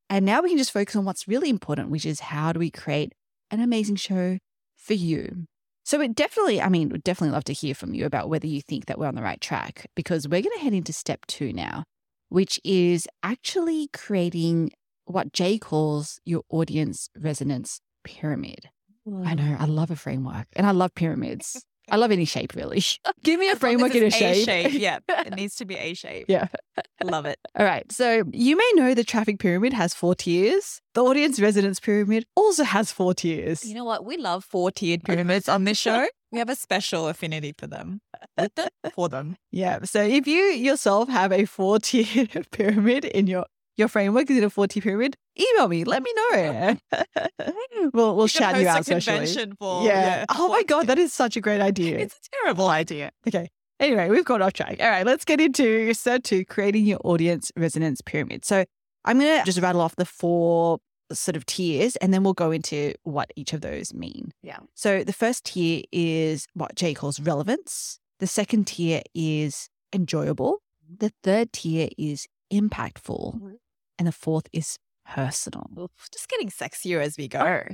and 0.09 0.25
now 0.25 0.43
we 0.43 0.49
can 0.49 0.59
just 0.59 0.73
focus 0.73 0.97
on 0.97 1.05
what's 1.05 1.29
really 1.29 1.49
important, 1.49 1.91
which 1.91 2.07
is 2.07 2.21
how 2.21 2.53
do 2.53 2.59
we 2.59 2.71
create 2.71 3.13
an 3.51 3.61
amazing 3.61 3.97
show 3.97 4.39
for 4.77 4.95
you. 4.95 5.47
So 5.85 6.01
it 6.01 6.15
definitely, 6.15 6.61
I 6.61 6.69
mean, 6.69 6.91
would 6.91 7.03
definitely 7.03 7.35
love 7.35 7.45
to 7.45 7.53
hear 7.53 7.75
from 7.75 7.95
you 7.95 8.07
about 8.07 8.29
whether 8.29 8.47
you 8.47 8.61
think 8.61 8.87
that 8.87 8.99
we're 8.99 9.09
on 9.09 9.15
the 9.15 9.23
right 9.23 9.41
track 9.41 9.87
because 9.97 10.29
we're 10.29 10.43
going 10.43 10.57
to 10.57 10.63
head 10.63 10.75
into 10.75 10.93
step 10.93 11.27
two 11.27 11.53
now, 11.53 11.85
which 12.29 12.61
is 12.65 13.09
actually 13.23 13.89
creating 13.93 14.71
what 15.07 15.33
Jay 15.33 15.59
calls 15.59 16.21
your 16.25 16.43
audience 16.49 17.09
resonance 17.19 17.81
pyramid. 18.05 18.69
I 19.25 19.35
know, 19.35 19.57
I 19.59 19.65
love 19.65 19.91
a 19.91 19.97
framework 19.97 20.47
and 20.55 20.67
I 20.67 20.71
love 20.71 20.95
pyramids. 20.95 21.65
I 21.91 21.97
love 21.97 22.13
any 22.13 22.25
shape, 22.25 22.55
really. 22.55 22.83
Give 23.23 23.41
me 23.41 23.51
a 23.51 23.57
framework 23.57 23.95
in 23.95 24.05
a 24.05 24.11
shape. 24.11 24.73
Yeah, 24.73 24.99
it 25.09 25.35
needs 25.35 25.57
to 25.57 25.65
be 25.65 25.77
A 25.77 25.95
shape. 25.95 26.27
Yeah. 26.29 26.49
Love 27.03 27.27
it. 27.27 27.39
All 27.59 27.67
right. 27.67 27.91
So 27.91 28.23
you 28.33 28.57
may 28.57 28.71
know 28.75 28.95
the 28.95 29.05
traffic 29.05 29.39
pyramid 29.39 29.73
has 29.73 29.93
four 29.93 30.15
tiers. 30.15 30.81
The 30.95 31.03
audience 31.03 31.41
residence 31.41 31.81
pyramid 31.81 32.27
also 32.37 32.65
has 32.65 32.93
four 32.93 33.15
tiers. 33.15 33.65
You 33.65 33.75
know 33.75 33.85
what? 33.85 34.05
We 34.05 34.17
love 34.17 34.45
four 34.45 34.71
tiered 34.71 35.03
pyramids 35.03 35.49
on 35.49 35.65
this 35.65 35.79
show. 35.79 36.07
We 36.33 36.39
have 36.39 36.49
a 36.49 36.55
special 36.55 37.09
affinity 37.09 37.55
for 37.59 37.67
them. 37.67 38.01
With 38.39 38.55
them, 38.55 38.69
for 38.95 39.09
them. 39.09 39.37
Yeah. 39.51 39.81
So 39.85 40.01
if 40.03 40.29
you 40.29 40.39
yourself 40.39 41.09
have 41.09 41.33
a 41.33 41.45
four 41.45 41.81
tier 41.81 42.27
pyramid 42.53 43.05
in 43.05 43.27
your 43.27 43.47
your 43.81 43.89
framework 43.89 44.31
is 44.31 44.37
it 44.37 44.45
a 44.45 44.51
four 44.51 44.69
tier 44.69 44.83
pyramid, 44.83 45.17
email 45.39 45.67
me. 45.67 45.83
Let 45.85 46.03
me 46.03 46.13
know. 46.17 46.77
Mm. 47.41 47.91
we'll 47.95 48.15
we'll 48.17 48.27
shout 48.27 48.61
you 48.61 48.69
out 48.69 48.81
especially. 48.81 49.27
for 49.59 49.85
Yeah. 49.85 50.25
Oh 50.29 50.49
my 50.49 50.63
god, 50.65 50.87
that 50.89 50.99
is 50.99 51.13
such 51.13 51.37
a 51.37 51.41
great 51.41 51.61
idea. 51.61 51.99
It's 51.99 52.15
a 52.15 52.43
terrible 52.43 52.69
idea. 52.69 53.11
Okay. 53.27 53.49
Anyway, 53.79 54.11
we've 54.11 54.25
got 54.25 54.43
off 54.43 54.53
track. 54.53 54.77
All 54.81 54.91
right, 54.91 55.07
let's 55.07 55.25
get 55.25 55.41
into 55.41 55.95
step 55.95 56.23
two, 56.23 56.45
creating 56.45 56.85
your 56.85 56.99
audience 57.05 57.51
resonance 57.57 58.01
pyramid. 58.03 58.45
So 58.45 58.65
I'm 59.05 59.19
gonna 59.19 59.43
just 59.45 59.61
rattle 59.61 59.81
off 59.81 59.97
the 59.97 60.05
four 60.05 60.79
sort 61.13 61.37
of 61.37 61.47
tiers 61.47 61.97
and 61.97 62.13
then 62.13 62.23
we'll 62.23 62.35
go 62.35 62.51
into 62.51 62.93
what 63.05 63.31
each 63.37 63.53
of 63.53 63.63
those 63.63 63.95
mean. 63.95 64.33
Yeah. 64.43 64.59
So 64.75 65.03
the 65.03 65.13
first 65.13 65.45
tier 65.45 65.83
is 65.91 66.47
what 66.55 66.75
Jay 66.75 66.93
calls 66.95 67.19
relevance. 67.19 67.99
The 68.19 68.27
second 68.27 68.67
tier 68.67 69.03
is 69.15 69.69
enjoyable. 69.93 70.59
The 70.99 71.13
third 71.23 71.53
tier 71.53 71.89
is 71.97 72.27
impactful. 72.53 73.37
Mm-hmm. 73.37 73.55
And 74.01 74.09
the 74.09 74.13
fourth 74.13 74.47
is 74.53 74.79
personal. 75.07 75.67
Oof, 75.79 75.91
just 76.11 76.29
getting 76.29 76.49
sexier 76.49 77.01
as 77.01 77.17
we 77.19 77.29
go. 77.29 77.65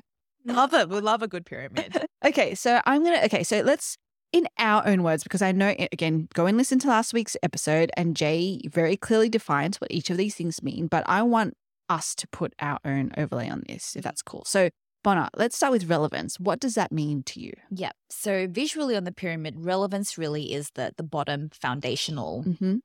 Love 0.44 0.74
it. 0.74 0.88
We 0.88 1.00
love 1.12 1.22
a 1.22 1.28
good 1.28 1.46
pyramid. 1.46 1.96
Okay, 2.24 2.54
so 2.54 2.80
I'm 2.84 3.02
going 3.04 3.16
to, 3.18 3.24
okay, 3.26 3.42
so 3.44 3.60
let's, 3.60 3.96
in 4.32 4.46
our 4.58 4.84
own 4.86 5.02
words, 5.04 5.22
because 5.22 5.40
I 5.40 5.52
know, 5.52 5.74
again, 5.92 6.28
go 6.34 6.46
and 6.46 6.58
listen 6.58 6.78
to 6.80 6.88
last 6.88 7.14
week's 7.14 7.36
episode, 7.42 7.90
and 7.96 8.16
Jay 8.16 8.60
very 8.68 8.96
clearly 8.96 9.28
defines 9.28 9.80
what 9.80 9.90
each 9.92 10.10
of 10.10 10.16
these 10.16 10.34
things 10.34 10.62
mean, 10.62 10.88
but 10.88 11.04
I 11.08 11.22
want 11.22 11.54
us 11.88 12.14
to 12.16 12.26
put 12.28 12.52
our 12.58 12.80
own 12.84 13.12
overlay 13.16 13.48
on 13.48 13.62
this, 13.68 13.94
if 13.94 14.02
that's 14.02 14.22
cool. 14.22 14.42
So, 14.44 14.70
Bonner, 15.04 15.28
let's 15.36 15.56
start 15.56 15.70
with 15.70 15.88
relevance. 15.88 16.40
What 16.40 16.58
does 16.58 16.74
that 16.74 16.90
mean 16.90 17.22
to 17.26 17.40
you? 17.40 17.52
yeah. 17.70 17.92
So 18.10 18.48
visually 18.50 18.96
on 18.96 19.04
the 19.04 19.12
pyramid, 19.12 19.54
relevance 19.64 20.18
really 20.18 20.52
is 20.52 20.70
the 20.74 20.90
the 20.96 21.04
bottom 21.04 21.50
foundational 21.52 22.42
Mm-hmm. 22.44 22.76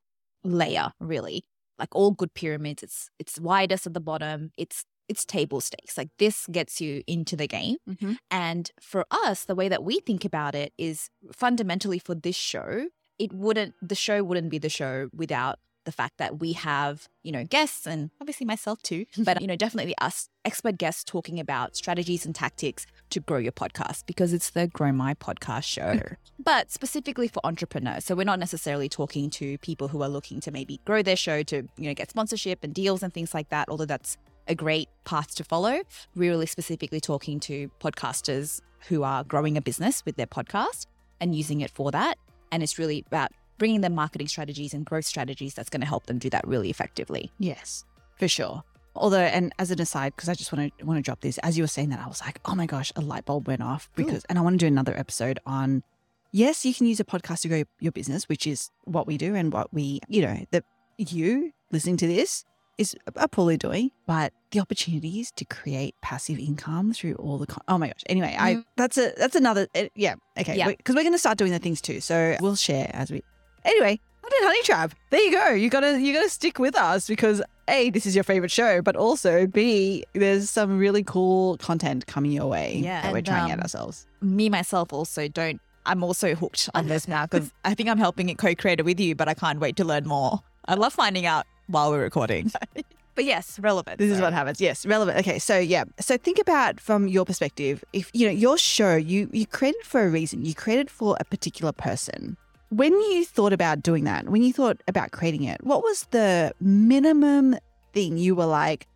layer, 0.44 0.92
really. 1.00 1.44
Like 1.82 1.94
all 1.94 2.12
good 2.12 2.32
pyramids, 2.32 2.82
it's 2.82 3.10
it's 3.18 3.40
widest 3.40 3.86
at 3.86 3.94
the 3.94 4.00
bottom. 4.00 4.52
It's 4.56 4.84
it's 5.08 5.24
table 5.24 5.60
stakes. 5.60 5.98
Like 5.98 6.10
this 6.18 6.46
gets 6.46 6.80
you 6.80 7.02
into 7.06 7.36
the 7.36 7.48
game. 7.48 7.76
Mm-hmm. 7.88 8.12
And 8.30 8.70
for 8.80 9.04
us, 9.10 9.44
the 9.44 9.56
way 9.56 9.68
that 9.68 9.82
we 9.82 9.98
think 10.00 10.24
about 10.24 10.54
it 10.54 10.72
is 10.78 11.08
fundamentally 11.32 11.98
for 11.98 12.14
this 12.14 12.36
show, 12.36 12.86
it 13.18 13.32
wouldn't 13.32 13.74
the 13.82 13.96
show 13.96 14.22
wouldn't 14.22 14.50
be 14.50 14.58
the 14.58 14.68
show 14.68 15.08
without 15.12 15.58
the 15.84 15.92
fact 15.92 16.18
that 16.18 16.38
we 16.40 16.52
have, 16.52 17.08
you 17.22 17.32
know, 17.32 17.44
guests 17.44 17.86
and 17.86 18.10
obviously 18.20 18.46
myself 18.46 18.82
too, 18.82 19.06
but 19.18 19.40
you 19.40 19.46
know, 19.46 19.56
definitely 19.56 19.94
us 20.00 20.28
expert 20.44 20.78
guests 20.78 21.04
talking 21.04 21.38
about 21.38 21.76
strategies 21.76 22.26
and 22.26 22.34
tactics 22.34 22.86
to 23.10 23.20
grow 23.20 23.38
your 23.38 23.52
podcast 23.52 24.06
because 24.06 24.32
it's 24.32 24.50
the 24.50 24.66
Grow 24.68 24.92
My 24.92 25.14
Podcast 25.14 25.64
show. 25.64 26.00
but 26.38 26.70
specifically 26.70 27.28
for 27.28 27.40
entrepreneurs. 27.44 28.04
So 28.04 28.14
we're 28.14 28.24
not 28.24 28.38
necessarily 28.38 28.88
talking 28.88 29.30
to 29.30 29.58
people 29.58 29.88
who 29.88 30.02
are 30.02 30.08
looking 30.08 30.40
to 30.40 30.50
maybe 30.50 30.80
grow 30.84 31.02
their 31.02 31.16
show 31.16 31.42
to, 31.44 31.56
you 31.76 31.88
know, 31.88 31.94
get 31.94 32.10
sponsorship 32.10 32.64
and 32.64 32.74
deals 32.74 33.02
and 33.02 33.12
things 33.12 33.34
like 33.34 33.50
that, 33.50 33.68
although 33.68 33.84
that's 33.84 34.16
a 34.48 34.54
great 34.54 34.88
path 35.04 35.34
to 35.36 35.44
follow. 35.44 35.82
We're 36.14 36.32
really 36.32 36.46
specifically 36.46 37.00
talking 37.00 37.38
to 37.40 37.70
podcasters 37.80 38.60
who 38.88 39.02
are 39.02 39.22
growing 39.24 39.56
a 39.56 39.62
business 39.62 40.04
with 40.04 40.16
their 40.16 40.26
podcast 40.26 40.86
and 41.20 41.34
using 41.34 41.60
it 41.60 41.70
for 41.70 41.90
that. 41.92 42.18
And 42.50 42.62
it's 42.62 42.78
really 42.78 43.04
about 43.06 43.30
bringing 43.58 43.80
them 43.80 43.94
marketing 43.94 44.28
strategies 44.28 44.74
and 44.74 44.84
growth 44.84 45.04
strategies 45.04 45.54
that's 45.54 45.70
going 45.70 45.80
to 45.80 45.86
help 45.86 46.06
them 46.06 46.18
do 46.18 46.28
that 46.30 46.46
really 46.46 46.70
effectively. 46.70 47.30
Yes, 47.38 47.84
for 48.18 48.28
sure. 48.28 48.62
Although, 48.94 49.18
and 49.20 49.54
as 49.58 49.70
an 49.70 49.80
aside, 49.80 50.14
because 50.14 50.28
I 50.28 50.34
just 50.34 50.52
want 50.52 50.72
to 50.78 50.84
want 50.84 50.98
to 50.98 51.02
drop 51.02 51.20
this, 51.22 51.38
as 51.38 51.56
you 51.56 51.62
were 51.64 51.68
saying 51.68 51.88
that, 51.90 52.00
I 52.00 52.06
was 52.08 52.20
like, 52.20 52.40
oh 52.44 52.54
my 52.54 52.66
gosh, 52.66 52.92
a 52.96 53.00
light 53.00 53.24
bulb 53.24 53.48
went 53.48 53.62
off 53.62 53.88
because, 53.94 54.24
and 54.28 54.38
I 54.38 54.42
want 54.42 54.54
to 54.54 54.58
do 54.58 54.66
another 54.66 54.94
episode 54.98 55.38
on 55.46 55.82
yes, 56.30 56.64
you 56.66 56.74
can 56.74 56.86
use 56.86 57.00
a 57.00 57.04
podcast 57.04 57.40
to 57.42 57.48
grow 57.48 57.62
your 57.80 57.92
business, 57.92 58.28
which 58.28 58.46
is 58.46 58.70
what 58.84 59.06
we 59.06 59.16
do 59.16 59.34
and 59.34 59.52
what 59.52 59.72
we, 59.72 60.00
you 60.08 60.22
know, 60.22 60.44
that 60.50 60.64
you 60.98 61.52
listening 61.70 61.96
to 61.98 62.06
this 62.06 62.44
is 62.78 62.94
are 63.16 63.28
probably 63.28 63.56
doing, 63.56 63.90
but 64.06 64.32
the 64.50 64.60
opportunities 64.60 65.30
to 65.36 65.44
create 65.46 65.94
passive 66.02 66.38
income 66.38 66.92
through 66.92 67.14
all 67.14 67.38
the 67.38 67.46
con- 67.46 67.62
oh 67.68 67.76
my 67.78 67.86
gosh. 67.86 68.02
Anyway, 68.08 68.34
I 68.38 68.54
Mm. 68.56 68.64
that's 68.76 68.96
a 68.98 69.12
that's 69.16 69.34
another 69.36 69.68
uh, 69.74 69.84
yeah 69.94 70.14
okay 70.38 70.56
Yeah. 70.56 70.68
because 70.68 70.94
we're 70.94 71.02
going 71.02 71.12
to 71.14 71.18
start 71.18 71.36
doing 71.38 71.52
the 71.52 71.58
things 71.58 71.80
too. 71.82 72.00
So 72.00 72.36
we'll 72.40 72.56
share 72.56 72.90
as 72.94 73.10
we 73.10 73.22
anyway. 73.64 74.00
I 74.24 74.28
did 74.28 74.44
Honey 74.44 74.62
Trap. 74.62 74.94
There 75.10 75.20
you 75.20 75.32
go. 75.32 75.50
You 75.50 75.68
gotta 75.68 76.00
you 76.00 76.12
gotta 76.14 76.28
stick 76.30 76.58
with 76.58 76.76
us 76.76 77.08
because 77.08 77.42
a 77.68 77.90
this 77.90 78.06
is 78.06 78.14
your 78.14 78.24
favorite 78.24 78.50
show, 78.50 78.80
but 78.80 78.94
also 78.96 79.46
b 79.46 80.04
there's 80.14 80.48
some 80.48 80.78
really 80.78 81.02
cool 81.02 81.56
content 81.58 82.06
coming 82.06 82.30
your 82.32 82.46
way. 82.46 82.80
Yeah, 82.82 83.02
that 83.02 83.12
we're 83.12 83.18
and, 83.18 83.26
trying 83.26 83.50
out 83.50 83.58
um, 83.58 83.62
ourselves. 83.62 84.06
me 84.20 84.48
myself 84.48 84.92
also 84.92 85.28
don't 85.28 85.60
i'm 85.84 86.04
also 86.04 86.34
hooked 86.36 86.70
on 86.74 86.86
this 86.86 87.08
now 87.08 87.26
because 87.26 87.52
i 87.64 87.74
think 87.74 87.88
i'm 87.88 87.98
helping 87.98 88.28
it 88.28 88.38
co-create 88.38 88.84
with 88.84 89.00
you 89.00 89.16
but 89.16 89.28
i 89.28 89.34
can't 89.34 89.58
wait 89.58 89.74
to 89.74 89.84
learn 89.84 90.06
more 90.06 90.40
i 90.66 90.74
love 90.74 90.92
finding 90.92 91.26
out 91.26 91.44
while 91.66 91.90
we're 91.90 92.02
recording 92.02 92.52
but 93.16 93.24
yes 93.24 93.58
relevant 93.58 93.98
This 93.98 94.12
is 94.12 94.20
what 94.20 94.32
happens. 94.32 94.60
Yes, 94.60 94.86
relevant. 94.86 95.18
Okay, 95.18 95.38
so 95.40 95.58
yeah, 95.58 95.84
so 95.98 96.16
think 96.16 96.38
about 96.38 96.78
from 96.80 97.08
your 97.08 97.24
perspective. 97.24 97.84
If 97.92 98.10
you 98.14 98.26
know 98.26 98.32
your 98.32 98.56
show, 98.56 98.94
you 98.96 99.28
you 99.32 99.44
created 99.44 99.82
for 99.84 100.04
a 100.04 100.08
reason. 100.08 100.44
You 100.44 100.54
created 100.54 100.88
for 100.90 101.16
a 101.20 101.24
particular 101.24 101.72
person. 101.72 102.36
When 102.72 102.98
you 103.02 103.26
thought 103.26 103.52
about 103.52 103.82
doing 103.82 104.04
that, 104.04 104.30
when 104.30 104.42
you 104.42 104.50
thought 104.50 104.80
about 104.88 105.10
creating 105.10 105.44
it, 105.44 105.62
what 105.62 105.82
was 105.82 106.06
the 106.10 106.54
minimum 106.58 107.54
thing 107.92 108.16
you 108.16 108.34
were 108.34 108.46
like? 108.46 108.86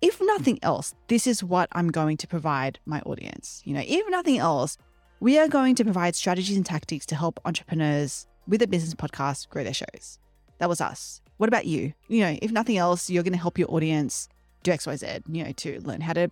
If 0.00 0.20
nothing 0.20 0.58
else, 0.60 0.92
this 1.06 1.28
is 1.28 1.44
what 1.44 1.68
I'm 1.70 1.92
going 1.92 2.16
to 2.16 2.26
provide 2.26 2.80
my 2.84 3.00
audience. 3.02 3.62
You 3.64 3.74
know, 3.74 3.84
if 3.86 4.10
nothing 4.10 4.38
else, 4.38 4.76
we 5.20 5.38
are 5.38 5.46
going 5.46 5.76
to 5.76 5.84
provide 5.84 6.16
strategies 6.16 6.56
and 6.56 6.66
tactics 6.66 7.06
to 7.06 7.14
help 7.14 7.38
entrepreneurs 7.44 8.26
with 8.48 8.60
a 8.60 8.66
business 8.66 8.92
podcast 8.92 9.48
grow 9.50 9.62
their 9.62 9.72
shows. 9.72 10.18
That 10.58 10.68
was 10.68 10.80
us. 10.80 11.20
What 11.36 11.46
about 11.46 11.66
you? 11.66 11.92
You 12.08 12.22
know, 12.22 12.36
if 12.42 12.50
nothing 12.50 12.76
else, 12.76 13.08
you're 13.08 13.22
going 13.22 13.34
to 13.34 13.38
help 13.38 13.56
your 13.56 13.70
audience 13.70 14.28
do 14.64 14.72
XYZ, 14.72 15.22
you 15.28 15.44
know, 15.44 15.52
to 15.52 15.80
learn 15.82 16.00
how 16.00 16.14
to 16.14 16.28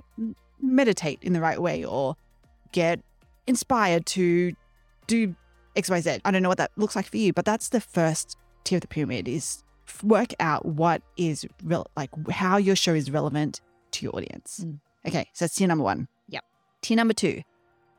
meditate 0.60 1.20
in 1.22 1.34
the 1.34 1.40
right 1.40 1.62
way 1.62 1.84
or 1.84 2.16
get 2.72 2.98
inspired 3.46 4.06
to 4.06 4.54
do 5.06 5.36
XYZ. 5.76 6.20
I 6.24 6.30
don't 6.30 6.42
know 6.42 6.48
what 6.48 6.58
that 6.58 6.72
looks 6.76 6.96
like 6.96 7.06
for 7.06 7.16
you, 7.16 7.32
but 7.32 7.44
that's 7.44 7.68
the 7.68 7.80
first 7.80 8.36
tier 8.64 8.76
of 8.76 8.82
the 8.82 8.88
pyramid 8.88 9.28
is 9.28 9.62
work 10.02 10.32
out 10.40 10.64
what 10.64 11.02
is 11.16 11.46
real, 11.64 11.86
like 11.96 12.10
how 12.30 12.56
your 12.56 12.76
show 12.76 12.94
is 12.94 13.10
relevant 13.10 13.60
to 13.92 14.04
your 14.04 14.14
audience. 14.14 14.64
Mm. 14.64 14.80
Okay, 15.06 15.28
so 15.32 15.44
that's 15.44 15.54
tier 15.54 15.68
number 15.68 15.84
one. 15.84 16.08
Yep. 16.28 16.44
Tier 16.82 16.96
number 16.96 17.14
two 17.14 17.42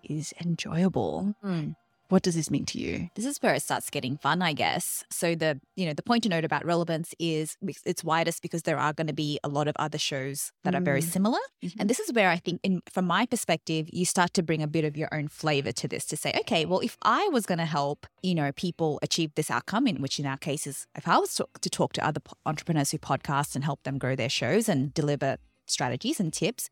is 0.04 0.34
enjoyable. 0.42 1.36
Mm. 1.44 1.76
What 2.12 2.24
does 2.24 2.36
this 2.36 2.50
mean 2.56 2.66
to 2.72 2.78
you? 2.86 3.10
this 3.16 3.26
is 3.32 3.38
where 3.42 3.54
it 3.58 3.64
starts 3.68 3.90
getting 3.90 4.16
fun 4.26 4.42
i 4.50 4.54
guess 4.64 4.86
so 5.10 5.28
the 5.44 5.52
you 5.80 5.86
know 5.88 5.94
the 6.00 6.04
point 6.10 6.22
to 6.24 6.30
note 6.30 6.46
about 6.50 6.64
relevance 6.74 7.10
is 7.20 7.46
it's 7.92 8.04
widest 8.04 8.40
because 8.46 8.64
there 8.64 8.80
are 8.86 8.94
going 8.94 9.08
to 9.14 9.14
be 9.26 9.32
a 9.44 9.50
lot 9.58 9.68
of 9.72 9.76
other 9.86 9.98
shows 9.98 10.38
that 10.64 10.76
are 10.76 10.82
very 10.92 11.02
Mm. 11.02 11.12
similar 11.16 11.44
Mm-hmm. 11.64 11.80
And 11.80 11.90
this 11.92 12.00
is 12.00 12.12
where 12.18 12.30
I 12.36 12.38
think, 12.46 12.60
in, 12.64 12.82
from 12.96 13.06
my 13.06 13.24
perspective, 13.28 13.84
you 13.94 14.04
start 14.04 14.34
to 14.34 14.42
bring 14.42 14.64
a 14.64 14.68
bit 14.78 14.84
of 14.84 14.98
your 14.98 15.10
own 15.18 15.28
flavor 15.28 15.72
to 15.74 15.88
this 15.88 16.06
to 16.08 16.18
say, 16.18 16.32
okay, 16.42 16.66
well, 16.66 16.80
if 16.80 16.98
I 17.04 17.24
was 17.32 17.46
going 17.46 17.60
to 17.60 17.66
help, 17.80 18.00
you 18.24 18.34
know, 18.34 18.52
people 18.66 18.98
achieve 19.04 19.30
this 19.36 19.52
outcome, 19.52 19.86
in 19.86 19.98
which 20.02 20.16
in 20.20 20.26
our 20.26 20.38
case 20.38 20.66
is 20.66 20.88
if 20.98 21.08
I 21.08 21.18
was 21.20 21.36
to, 21.36 21.46
to 21.66 21.70
talk 21.70 21.94
to 21.94 22.02
other 22.10 22.20
po- 22.20 22.36
entrepreneurs 22.48 22.90
who 22.92 22.98
podcast 22.98 23.54
and 23.56 23.64
help 23.64 23.84
them 23.84 24.00
grow 24.00 24.16
their 24.16 24.34
shows 24.42 24.68
and 24.68 24.92
deliver 25.02 25.38
strategies 25.68 26.20
and 26.20 26.34
tips, 26.34 26.72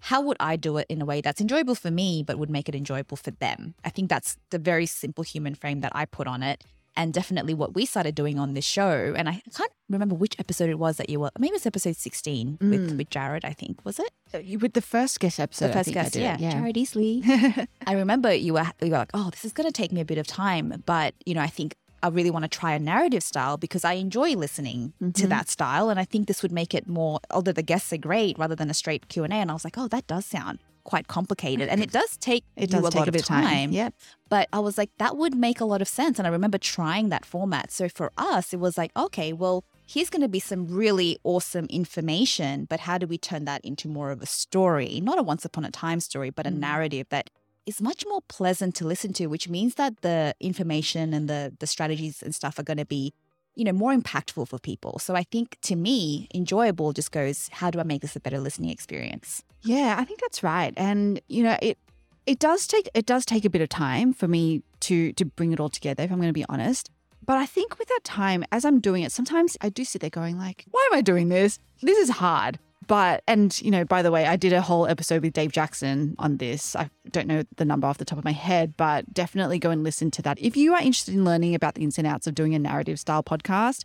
how 0.00 0.20
would 0.20 0.36
I 0.40 0.56
do 0.56 0.76
it 0.76 0.86
in 0.88 1.00
a 1.00 1.04
way 1.04 1.20
that's 1.20 1.40
enjoyable 1.40 1.74
for 1.74 1.90
me, 1.90 2.22
but 2.22 2.38
would 2.38 2.50
make 2.50 2.68
it 2.68 2.74
enjoyable 2.74 3.16
for 3.16 3.30
them? 3.32 3.74
I 3.84 3.90
think 3.90 4.08
that's 4.10 4.36
the 4.50 4.58
very 4.58 4.86
simple 4.86 5.24
human 5.24 5.54
frame 5.54 5.80
that 5.80 5.92
I 5.94 6.04
put 6.04 6.26
on 6.26 6.42
it. 6.42 6.62
And 6.98 7.12
definitely 7.12 7.52
what 7.52 7.74
we 7.74 7.84
started 7.84 8.14
doing 8.14 8.38
on 8.38 8.54
this 8.54 8.64
show. 8.64 9.12
And 9.14 9.28
I 9.28 9.42
can't 9.54 9.70
remember 9.90 10.14
which 10.14 10.34
episode 10.38 10.70
it 10.70 10.78
was 10.78 10.96
that 10.96 11.10
you 11.10 11.20
were, 11.20 11.30
maybe 11.38 11.50
it 11.50 11.52
was 11.56 11.66
episode 11.66 11.94
16 11.96 12.56
with, 12.60 12.92
Mm. 12.92 12.96
with 12.96 13.10
Jared, 13.10 13.44
I 13.44 13.52
think, 13.52 13.84
was 13.84 13.98
it? 13.98 14.10
You 14.42 14.58
with 14.58 14.72
the 14.72 14.80
first 14.80 15.20
guest 15.20 15.38
episode, 15.38 15.68
the 15.68 15.72
first 15.74 15.92
guest, 15.92 16.16
yeah, 16.16 16.38
yeah. 16.40 16.52
Jared 16.52 16.76
Easley. 16.76 17.66
I 17.86 17.92
remember 17.92 18.32
you 18.32 18.54
were 18.54 18.64
you 18.80 18.90
were 18.90 18.96
like, 18.98 19.10
oh, 19.12 19.28
this 19.30 19.44
is 19.44 19.52
going 19.52 19.66
to 19.66 19.72
take 19.72 19.92
me 19.92 20.00
a 20.00 20.06
bit 20.06 20.16
of 20.16 20.26
time, 20.26 20.82
but 20.86 21.12
you 21.26 21.34
know, 21.34 21.42
I 21.42 21.48
think 21.48 21.76
I 22.06 22.08
really 22.08 22.30
want 22.30 22.44
to 22.44 22.48
try 22.60 22.72
a 22.74 22.78
narrative 22.78 23.22
style 23.32 23.56
because 23.56 23.84
I 23.84 23.94
enjoy 23.94 24.30
listening 24.36 24.92
to 25.00 25.24
Mhm. 25.26 25.28
that 25.34 25.48
style, 25.56 25.86
and 25.90 25.98
I 25.98 26.04
think 26.04 26.22
this 26.28 26.40
would 26.42 26.52
make 26.52 26.72
it 26.78 26.86
more. 26.86 27.18
Although 27.36 27.52
the 27.60 27.68
guests 27.72 27.92
are 27.92 27.98
great, 28.10 28.38
rather 28.38 28.54
than 28.54 28.70
a 28.70 28.74
straight 28.82 29.08
Q 29.08 29.24
and 29.24 29.32
A, 29.32 29.36
and 29.36 29.50
I 29.50 29.54
was 29.54 29.64
like, 29.64 29.76
oh, 29.76 29.88
that 29.88 30.06
does 30.06 30.24
sound 30.24 30.58
quite 30.84 31.08
complicated, 31.08 31.68
and 31.68 31.82
it 31.82 31.90
does 31.90 32.16
take 32.28 32.44
It 32.56 32.70
does 32.70 32.84
a 32.86 32.90
take 32.90 33.00
lot 33.00 33.08
a 33.08 33.12
bit 33.12 33.22
of 33.22 33.26
time. 33.26 33.72
Yep. 33.72 33.92
But 34.28 34.48
I 34.52 34.60
was 34.60 34.78
like, 34.78 34.90
that 34.98 35.16
would 35.16 35.34
make 35.34 35.58
a 35.60 35.64
lot 35.72 35.82
of 35.82 35.88
sense. 35.88 36.18
And 36.20 36.26
I 36.28 36.30
remember 36.30 36.58
trying 36.58 37.08
that 37.08 37.24
format. 37.26 37.72
So 37.72 37.88
for 37.88 38.12
us, 38.16 38.52
it 38.54 38.60
was 38.60 38.78
like, 38.78 38.92
okay, 38.96 39.32
well, 39.32 39.64
here's 39.84 40.10
going 40.10 40.22
to 40.22 40.28
be 40.28 40.38
some 40.38 40.62
really 40.68 41.18
awesome 41.24 41.66
information, 41.66 42.66
but 42.70 42.78
how 42.80 42.98
do 42.98 43.06
we 43.08 43.18
turn 43.18 43.46
that 43.46 43.60
into 43.64 43.88
more 43.88 44.12
of 44.12 44.22
a 44.22 44.26
story? 44.26 45.00
Not 45.02 45.18
a 45.18 45.24
once 45.24 45.44
upon 45.44 45.64
a 45.64 45.72
time 45.72 45.98
story, 46.00 46.30
but 46.30 46.46
a 46.46 46.50
Mm. 46.50 46.58
narrative 46.58 47.06
that 47.10 47.30
is 47.66 47.82
much 47.82 48.04
more 48.08 48.22
pleasant 48.28 48.74
to 48.76 48.86
listen 48.86 49.12
to, 49.14 49.26
which 49.26 49.48
means 49.48 49.74
that 49.74 50.02
the 50.02 50.34
information 50.40 51.12
and 51.12 51.28
the 51.28 51.52
the 51.58 51.66
strategies 51.66 52.22
and 52.22 52.34
stuff 52.34 52.58
are 52.58 52.62
going 52.62 52.78
to 52.78 52.86
be 52.86 53.12
you 53.54 53.64
know 53.64 53.72
more 53.72 53.94
impactful 53.94 54.46
for 54.46 54.58
people 54.58 54.98
so 54.98 55.14
i 55.14 55.22
think 55.22 55.56
to 55.62 55.74
me 55.76 56.28
enjoyable 56.34 56.92
just 56.92 57.10
goes 57.10 57.48
how 57.52 57.70
do 57.70 57.80
i 57.80 57.82
make 57.82 58.02
this 58.02 58.14
a 58.14 58.20
better 58.20 58.38
listening 58.38 58.68
experience 58.68 59.42
Yeah, 59.62 59.96
I 59.98 60.04
think 60.04 60.20
that's 60.20 60.42
right. 60.42 60.72
And 60.76 61.20
you 61.28 61.42
know, 61.42 61.56
it 61.60 61.78
it 62.26 62.38
does 62.38 62.66
take 62.66 62.88
it 62.94 63.06
does 63.06 63.24
take 63.26 63.44
a 63.44 63.50
bit 63.50 63.62
of 63.62 63.68
time 63.68 64.12
for 64.12 64.28
me 64.28 64.62
to 64.80 65.12
to 65.14 65.24
bring 65.24 65.52
it 65.52 65.60
all 65.60 65.68
together, 65.68 66.04
if 66.04 66.12
I'm 66.12 66.20
gonna 66.20 66.32
be 66.32 66.44
honest. 66.48 66.90
But 67.24 67.38
I 67.38 67.46
think 67.46 67.78
with 67.78 67.88
that 67.88 68.04
time, 68.04 68.44
as 68.52 68.64
I'm 68.64 68.78
doing 68.78 69.02
it, 69.02 69.10
sometimes 69.10 69.56
I 69.60 69.68
do 69.68 69.84
sit 69.84 70.00
there 70.00 70.10
going 70.10 70.38
like, 70.38 70.64
why 70.70 70.88
am 70.92 70.96
I 70.98 71.02
doing 71.02 71.28
this? 71.28 71.58
This 71.82 71.98
is 71.98 72.10
hard. 72.10 72.58
But 72.86 73.22
and 73.26 73.60
you 73.60 73.70
know, 73.70 73.84
by 73.84 74.02
the 74.02 74.10
way, 74.10 74.26
I 74.26 74.36
did 74.36 74.52
a 74.52 74.60
whole 74.60 74.86
episode 74.86 75.22
with 75.22 75.32
Dave 75.32 75.52
Jackson 75.52 76.14
on 76.18 76.36
this. 76.36 76.76
I 76.76 76.88
don't 77.10 77.26
know 77.26 77.42
the 77.56 77.64
number 77.64 77.86
off 77.86 77.98
the 77.98 78.04
top 78.04 78.18
of 78.18 78.24
my 78.24 78.32
head, 78.32 78.76
but 78.76 79.12
definitely 79.12 79.58
go 79.58 79.70
and 79.70 79.82
listen 79.82 80.10
to 80.12 80.22
that. 80.22 80.38
If 80.40 80.56
you 80.56 80.74
are 80.74 80.80
interested 80.80 81.14
in 81.14 81.24
learning 81.24 81.54
about 81.54 81.74
the 81.74 81.82
ins 81.82 81.98
and 81.98 82.06
outs 82.06 82.26
of 82.26 82.34
doing 82.34 82.54
a 82.54 82.58
narrative 82.58 83.00
style 83.00 83.22
podcast, 83.22 83.84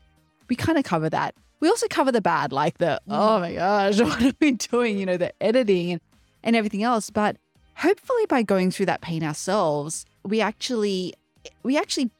we 0.49 0.55
kind 0.55 0.77
of 0.77 0.83
cover 0.83 1.09
that. 1.09 1.35
We 1.61 1.69
also 1.69 1.87
cover 1.87 2.11
the 2.11 2.21
bad, 2.21 2.51
like 2.51 2.79
the, 2.79 2.99
mm. 3.07 3.15
oh 3.15 3.39
my 3.39 3.53
gosh, 3.53 4.01
what 4.01 4.21
are 4.21 4.33
we 4.41 4.51
doing? 4.51 4.97
You 4.97 5.05
know, 5.05 5.17
the 5.17 5.31
editing 5.41 5.93
and, 5.93 6.01
and 6.43 6.55
everything 6.55 6.83
else. 6.83 7.09
But 7.09 7.37
hopefully 7.77 8.25
by 8.27 8.43
going 8.43 8.71
through 8.71 8.87
that 8.87 9.01
pain 9.01 9.23
ourselves, 9.23 10.05
we 10.23 10.41
actually, 10.41 11.13
we 11.63 11.77
actually 11.77 12.11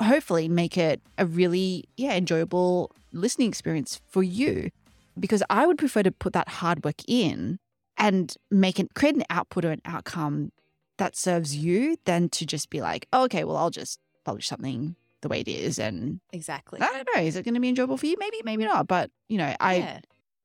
hopefully 0.00 0.48
make 0.48 0.76
it 0.78 1.00
a 1.18 1.26
really, 1.26 1.84
yeah, 1.96 2.14
enjoyable 2.14 2.92
listening 3.12 3.48
experience 3.48 4.00
for 4.08 4.22
you. 4.22 4.70
Because 5.18 5.42
I 5.50 5.66
would 5.66 5.78
prefer 5.78 6.02
to 6.02 6.10
put 6.12 6.32
that 6.32 6.48
hard 6.48 6.84
work 6.84 7.02
in 7.06 7.58
and 7.96 8.34
make 8.50 8.80
it, 8.80 8.94
create 8.94 9.14
an 9.14 9.24
output 9.30 9.64
or 9.64 9.70
an 9.70 9.82
outcome 9.84 10.52
that 10.98 11.16
serves 11.16 11.56
you 11.56 11.96
than 12.04 12.28
to 12.30 12.46
just 12.46 12.70
be 12.70 12.80
like, 12.80 13.06
oh, 13.12 13.24
okay, 13.24 13.44
well, 13.44 13.56
I'll 13.56 13.70
just 13.70 14.00
publish 14.24 14.46
something 14.46 14.96
the 15.20 15.28
way 15.28 15.40
it 15.40 15.48
is 15.48 15.78
and 15.78 16.20
exactly 16.32 16.80
I 16.80 16.86
don't 16.86 17.08
know. 17.14 17.22
Is 17.22 17.36
it 17.36 17.44
going 17.44 17.54
to 17.54 17.60
be 17.60 17.68
enjoyable 17.68 17.96
for 17.96 18.06
you? 18.06 18.16
Maybe, 18.18 18.40
maybe 18.44 18.64
not. 18.64 18.88
But 18.88 19.10
you 19.28 19.38
know, 19.38 19.54
I, 19.60 19.74
yeah. 19.76 20.00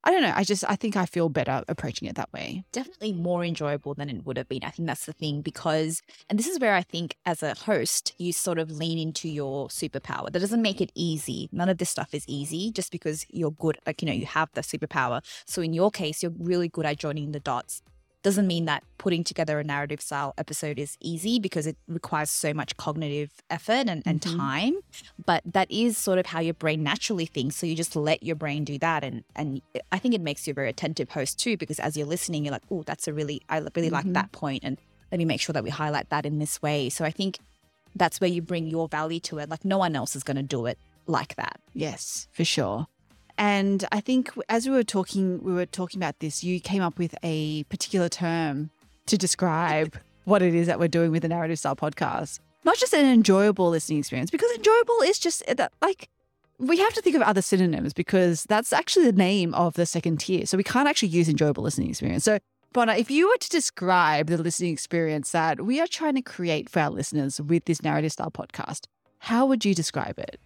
I 0.08 0.12
don't 0.12 0.22
know. 0.22 0.32
I 0.34 0.46
just, 0.46 0.64
I 0.70 0.78
think 0.78 0.96
I 0.96 1.06
feel 1.06 1.28
better 1.28 1.66
approaching 1.68 2.08
it 2.08 2.16
that 2.16 2.32
way. 2.32 2.64
definitely 2.72 3.12
more 3.12 3.44
enjoyable 3.44 3.94
than 3.94 4.10
it 4.10 4.26
would 4.26 4.38
have 4.38 4.48
been. 4.48 4.64
I 4.64 4.70
think 4.70 4.88
that's 4.88 5.06
the 5.06 5.12
thing 5.12 5.42
because, 5.42 6.02
and 6.30 6.40
this 6.40 6.48
is 6.48 6.62
where 6.62 6.76
I 6.76 6.82
think 6.82 7.18
as 7.26 7.44
a 7.44 7.56
host, 7.56 8.14
you 8.18 8.32
sort 8.32 8.58
of 8.58 8.72
lean 8.72 8.98
into 8.98 9.28
your 9.28 9.68
superpower. 9.68 10.32
That 10.32 10.40
doesn't 10.40 10.62
make 10.62 10.80
it 10.80 10.94
easy. 10.96 11.50
None 11.52 11.68
of 11.68 11.78
this 11.78 11.90
stuff 11.90 12.14
is 12.14 12.24
easy 12.26 12.72
just 12.72 12.90
because 12.90 13.26
you're 13.30 13.52
good, 13.52 13.80
like, 13.86 14.02
you 14.02 14.06
know, 14.06 14.14
you 14.14 14.26
have 14.28 14.48
the 14.54 14.62
superpower. 14.62 15.22
So 15.46 15.62
in 15.62 15.74
your 15.74 15.92
case, 15.92 16.24
you're 16.24 16.32
really 16.40 16.70
good 16.70 16.86
at 16.86 16.98
joining 16.98 17.34
the 17.34 17.42
dots. 17.42 17.82
Doesn't 18.24 18.48
mean 18.48 18.66
that 18.66 18.84
putting 18.98 19.24
together 19.24 19.60
a 19.60 19.64
narrative 19.64 20.02
style 20.02 20.34
episode 20.38 20.80
is 20.80 20.98
easy 21.00 21.40
because 21.40 21.68
it 21.68 21.78
requires 21.88 22.30
so 22.30 22.54
much 22.54 22.76
cognitive 22.76 23.32
effort 23.50 23.88
and, 23.88 24.02
and 24.06 24.20
Mhm. 24.22 24.38
time. 24.38 24.74
But 25.26 25.44
that 25.46 25.70
is 25.72 25.98
sort 25.98 26.18
of 26.20 26.26
how 26.26 26.40
your 26.40 26.56
brain 26.56 26.84
naturally 26.84 27.26
thinks. 27.28 27.56
So 27.56 27.66
you 27.68 27.76
just 27.76 27.96
let 27.96 28.24
your 28.24 28.36
brain 28.36 28.64
do 28.66 28.78
that. 28.80 29.04
And 29.04 29.24
and 29.36 29.62
I 29.92 30.00
think 30.00 30.14
it 30.16 30.22
makes 30.22 30.48
you 30.48 30.52
a 30.52 30.54
very 30.56 30.70
attentive 30.70 31.12
host 31.12 31.40
too, 31.40 31.58
because 31.58 31.80
as 31.80 31.96
you're 31.96 32.08
listening, 32.08 32.44
you're 32.44 32.52
like, 32.52 32.64
oh, 32.72 32.84
that's 32.84 33.08
a 33.08 33.14
really, 33.14 33.42
I 33.50 33.60
really 33.76 33.90
like 33.92 34.06
Mhm. 34.06 34.14
that 34.16 34.32
point, 34.32 34.64
And 34.64 34.78
let 35.12 35.20
me 35.20 35.26
make 35.26 35.40
sure 35.40 35.54
that 35.54 35.64
we 35.64 35.70
highlight 35.70 36.10
that 36.10 36.26
in 36.26 36.40
this 36.40 36.62
way. 36.62 36.90
So 36.90 37.06
I 37.06 37.12
think 37.12 37.40
that's 37.96 38.20
where 38.20 38.30
you 38.30 38.42
bring 38.42 38.68
your 38.68 38.88
value 38.90 39.20
to 39.22 39.38
it. 39.38 39.48
Like 39.48 39.64
no 39.64 39.78
one 39.78 39.96
else 39.96 40.16
is 40.18 40.24
going 40.24 40.38
to 40.38 40.44
do 40.44 40.66
it 40.66 40.78
like 41.06 41.36
that. 41.36 41.62
Yes, 41.74 42.28
for 42.34 42.44
sure. 42.44 42.88
And 43.38 43.86
I 43.92 44.00
think 44.02 44.32
as 44.50 44.68
we 44.68 44.74
were 44.74 44.84
talking, 44.84 45.42
we 45.44 45.54
were 45.54 45.66
talking 45.66 46.00
about 46.00 46.20
this. 46.20 46.44
You 46.44 46.60
came 46.60 46.82
up 46.82 46.98
with 46.98 47.16
a 47.24 47.64
particular 47.66 48.10
term 48.10 48.72
to 49.06 49.18
describe 49.18 49.98
what 50.26 50.42
it 50.42 50.56
is 50.56 50.68
that 50.68 50.80
we're 50.80 50.88
doing 50.88 51.12
with 51.12 51.22
the 51.22 51.28
narrative 51.28 51.60
style 51.60 51.76
podcast. 51.76 52.40
Not 52.66 52.78
just 52.78 52.94
an 52.94 53.06
enjoyable 53.06 53.70
listening 53.70 54.00
experience, 54.00 54.30
because 54.30 54.52
enjoyable 54.56 55.02
is 55.04 55.20
just 55.20 55.44
uh, 55.48 55.54
that, 55.54 55.72
like 55.82 56.10
we 56.60 56.80
have 56.80 56.94
to 56.94 57.02
think 57.02 57.16
of 57.16 57.22
other 57.22 57.42
synonyms 57.42 57.94
because 57.94 58.44
that's 58.46 58.74
actually 58.74 59.06
the 59.06 59.12
name 59.12 59.54
of 59.54 59.76
the 59.76 59.86
second 59.86 60.20
tier. 60.20 60.46
So 60.46 60.58
we 60.58 60.64
can't 60.64 60.88
actually 60.88 61.10
use 61.10 61.30
enjoyable 61.30 61.64
listening 61.64 61.90
experience. 61.90 62.24
So 62.24 62.40
Bona, 62.74 62.96
if 62.96 63.10
you 63.10 63.28
were 63.28 63.38
to 63.38 63.50
describe 63.50 64.28
the 64.28 64.38
listening 64.38 64.74
experience 64.74 65.32
that 65.32 65.66
we 65.66 65.80
are 65.80 65.88
trying 65.88 66.16
to 66.16 66.22
create 66.22 66.70
for 66.70 66.80
our 66.80 66.90
listeners 66.90 67.40
with 67.40 67.66
this 67.66 67.82
narrative 67.82 68.12
style 68.12 68.32
podcast, 68.32 68.86
how 69.20 69.46
would 69.46 69.64
you 69.64 69.74
describe 69.74 70.20
it? 70.20 70.40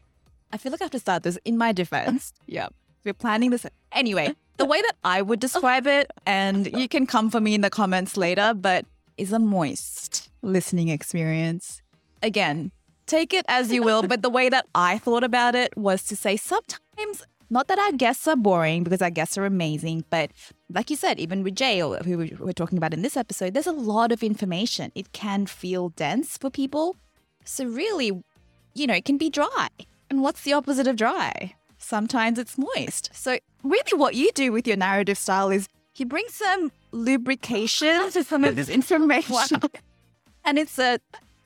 I 0.53 0.57
feel 0.57 0.71
like 0.71 0.81
I 0.81 0.85
have 0.85 0.91
to 0.91 0.99
start 0.99 1.23
this 1.23 1.37
in 1.45 1.57
my 1.57 1.71
defense. 1.71 2.33
Yeah. 2.45 2.67
We're 3.03 3.13
planning 3.13 3.51
this. 3.51 3.65
Anyway, 3.93 4.33
the 4.55 4.63
way 4.63 4.81
that 4.81 4.93
I 5.03 5.21
would 5.21 5.41
describe 5.41 5.85
it, 5.85 6.09
and 6.25 6.65
you 6.79 6.87
can 6.87 7.05
come 7.05 7.29
for 7.29 7.41
me 7.41 7.53
in 7.55 7.59
the 7.59 7.69
comments 7.69 8.15
later, 8.15 8.53
but 8.55 8.85
is 9.17 9.33
a 9.33 9.37
moist 9.37 10.29
listening 10.41 10.87
experience. 10.87 11.81
Again, 12.23 12.71
take 13.07 13.33
it 13.33 13.43
as 13.49 13.69
you 13.69 13.83
will, 13.83 14.03
but 14.03 14.21
the 14.21 14.29
way 14.29 14.47
that 14.47 14.65
I 14.73 14.97
thought 14.97 15.25
about 15.25 15.55
it 15.55 15.75
was 15.75 16.03
to 16.03 16.15
say 16.15 16.37
sometimes, 16.37 17.25
not 17.49 17.67
that 17.67 17.79
our 17.79 17.91
guests 17.91 18.27
are 18.29 18.37
boring 18.37 18.83
because 18.83 19.01
our 19.01 19.09
guests 19.09 19.37
are 19.37 19.45
amazing, 19.45 20.05
but 20.09 20.31
like 20.73 20.89
you 20.89 20.95
said, 20.95 21.19
even 21.19 21.43
with 21.43 21.55
Jay, 21.55 21.79
who 21.79 22.29
we're 22.39 22.53
talking 22.53 22.77
about 22.77 22.93
in 22.93 23.01
this 23.01 23.17
episode, 23.17 23.53
there's 23.53 23.67
a 23.67 23.73
lot 23.73 24.13
of 24.13 24.23
information. 24.23 24.91
It 24.95 25.11
can 25.11 25.45
feel 25.45 25.89
dense 25.89 26.37
for 26.37 26.49
people. 26.49 26.95
So, 27.43 27.65
really, 27.65 28.23
you 28.73 28.87
know, 28.87 28.93
it 28.93 29.03
can 29.03 29.17
be 29.17 29.29
dry. 29.29 29.67
And 30.09 30.21
what's 30.21 30.43
the 30.43 30.53
opposite 30.53 30.87
of 30.87 30.95
dry? 30.95 31.55
Sometimes 31.95 32.39
it's 32.39 32.57
moist. 32.57 33.09
So, 33.13 33.37
really, 33.63 33.97
what 33.97 34.15
you 34.15 34.31
do 34.33 34.53
with 34.53 34.65
your 34.65 34.77
narrative 34.77 35.17
style 35.17 35.49
is 35.51 35.67
you 35.97 36.05
bring 36.05 36.23
some 36.29 36.71
lubrication 36.93 38.09
to 38.15 38.23
some 38.23 38.45
of 38.45 38.55
this 38.55 38.69
information. 38.69 39.59
And 40.45 40.57
it's 40.57 40.79
a 40.79 40.99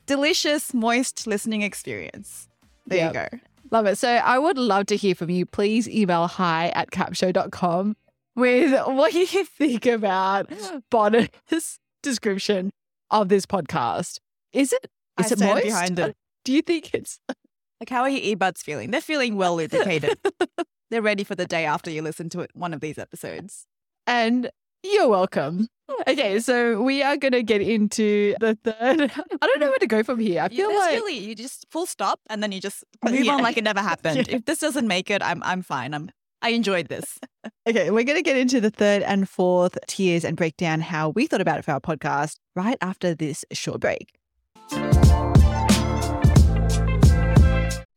delicious, 0.06 0.72
moist 0.72 1.26
listening 1.26 1.62
experience. 1.62 2.46
There 2.86 2.98
Yep. 2.98 3.14
you 3.14 3.20
go. 3.38 3.44
Love 3.72 3.86
it. 3.86 3.98
So 3.98 4.08
I 4.08 4.38
would 4.38 4.56
love 4.56 4.86
to 4.86 4.96
hear 4.96 5.16
from 5.16 5.30
you. 5.30 5.46
Please 5.46 5.88
email 5.88 6.28
hi 6.28 6.68
at 6.76 6.92
capsho.com 6.92 7.96
with 8.36 8.70
what 8.86 9.12
you 9.14 9.26
think 9.44 9.84
about 9.86 10.48
Bona's 10.90 11.80
description 12.04 12.70
of 13.10 13.28
this 13.28 13.46
podcast. 13.46 14.20
Is 14.52 14.72
it 14.72 14.86
is 15.18 15.32
I 15.32 15.34
it 15.34 15.40
moist? 15.40 15.64
behind 15.64 15.98
it. 15.98 16.10
Uh, 16.10 16.12
do 16.44 16.52
you 16.52 16.62
think 16.62 16.94
it's 16.94 17.18
Like, 17.80 17.90
how 17.90 18.02
are 18.02 18.08
your 18.08 18.36
earbuds 18.36 18.58
feeling? 18.62 18.90
They're 18.90 19.00
feeling 19.00 19.36
well 19.36 19.56
lubricated. 19.56 20.18
They're 20.90 21.02
ready 21.02 21.24
for 21.24 21.34
the 21.34 21.46
day 21.46 21.64
after 21.64 21.90
you 21.90 22.00
listen 22.02 22.28
to 22.30 22.40
it, 22.40 22.50
one 22.54 22.72
of 22.72 22.80
these 22.80 22.98
episodes. 22.98 23.66
and 24.06 24.50
you're 24.82 25.08
welcome. 25.08 25.66
Okay, 26.06 26.38
so 26.38 26.80
we 26.80 27.02
are 27.02 27.16
going 27.16 27.32
to 27.32 27.42
get 27.42 27.60
into 27.60 28.36
the 28.38 28.56
third. 28.62 29.00
I 29.42 29.46
don't 29.46 29.58
know 29.60 29.66
where 29.68 29.78
to 29.78 29.86
go 29.88 30.04
from 30.04 30.20
here. 30.20 30.42
I 30.42 30.48
feel 30.48 30.68
that's 30.68 30.78
like 30.80 30.94
really 30.94 31.18
you 31.18 31.34
just 31.34 31.66
full 31.72 31.86
stop 31.86 32.20
and 32.30 32.40
then 32.40 32.52
you 32.52 32.60
just 32.60 32.84
move 33.04 33.24
Yeah. 33.24 33.32
on 33.34 33.42
like 33.42 33.56
it 33.56 33.64
never 33.64 33.80
happened. 33.80 34.28
Yeah. 34.28 34.36
If 34.36 34.44
this 34.44 34.60
doesn't 34.60 34.86
make 34.86 35.10
it, 35.10 35.22
I'm 35.24 35.42
I'm 35.42 35.62
fine. 35.62 35.92
I'm 35.92 36.10
I 36.40 36.50
enjoyed 36.50 36.86
this. 36.88 37.18
Okay, 37.68 37.90
we're 37.90 38.04
going 38.04 38.18
to 38.18 38.22
get 38.22 38.36
into 38.36 38.60
the 38.60 38.70
third 38.70 39.02
and 39.02 39.28
fourth 39.28 39.76
tiers 39.88 40.24
and 40.24 40.36
break 40.36 40.56
down 40.56 40.82
how 40.82 41.08
we 41.08 41.26
thought 41.26 41.40
about 41.40 41.58
it 41.58 41.64
for 41.64 41.72
our 41.72 41.80
podcast 41.80 42.36
right 42.54 42.78
after 42.80 43.12
this 43.14 43.44
short 43.52 43.80
break. 43.80 44.12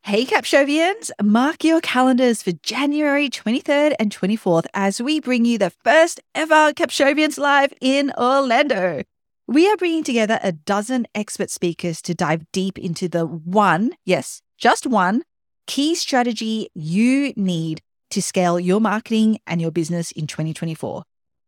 Hey, 0.10 0.26
Capshovians, 0.26 1.12
mark 1.22 1.64
your 1.64 1.82
calendars 1.82 2.42
for 2.42 2.52
January 2.64 3.30
23rd 3.30 3.94
and 4.00 4.12
24th 4.12 4.66
as 4.74 5.00
we 5.00 5.20
bring 5.20 5.46
you 5.46 5.60
the 5.60 5.70
first 5.70 6.20
ever 6.34 6.74
Capshovians 6.74 7.38
Live 7.38 7.72
in 7.80 8.12
Orlando. 8.18 9.04
We 9.46 9.70
are 9.70 9.78
bringing 9.78 10.04
together 10.04 10.40
a 10.42 10.52
dozen 10.52 11.06
expert 11.14 11.52
speakers 11.52 12.02
to 12.02 12.16
dive 12.16 12.52
deep 12.52 12.80
into 12.80 13.08
the 13.08 13.28
one, 13.28 13.92
yes, 14.04 14.42
just 14.58 14.88
one, 14.88 15.22
key 15.68 15.94
strategy 15.94 16.70
you 16.74 17.32
need 17.36 17.84
to 18.10 18.20
scale 18.20 18.60
your 18.60 18.82
marketing 18.82 19.38
and 19.46 19.62
your 19.62 19.70
business 19.70 20.12
in 20.14 20.26
2024. 20.26 21.04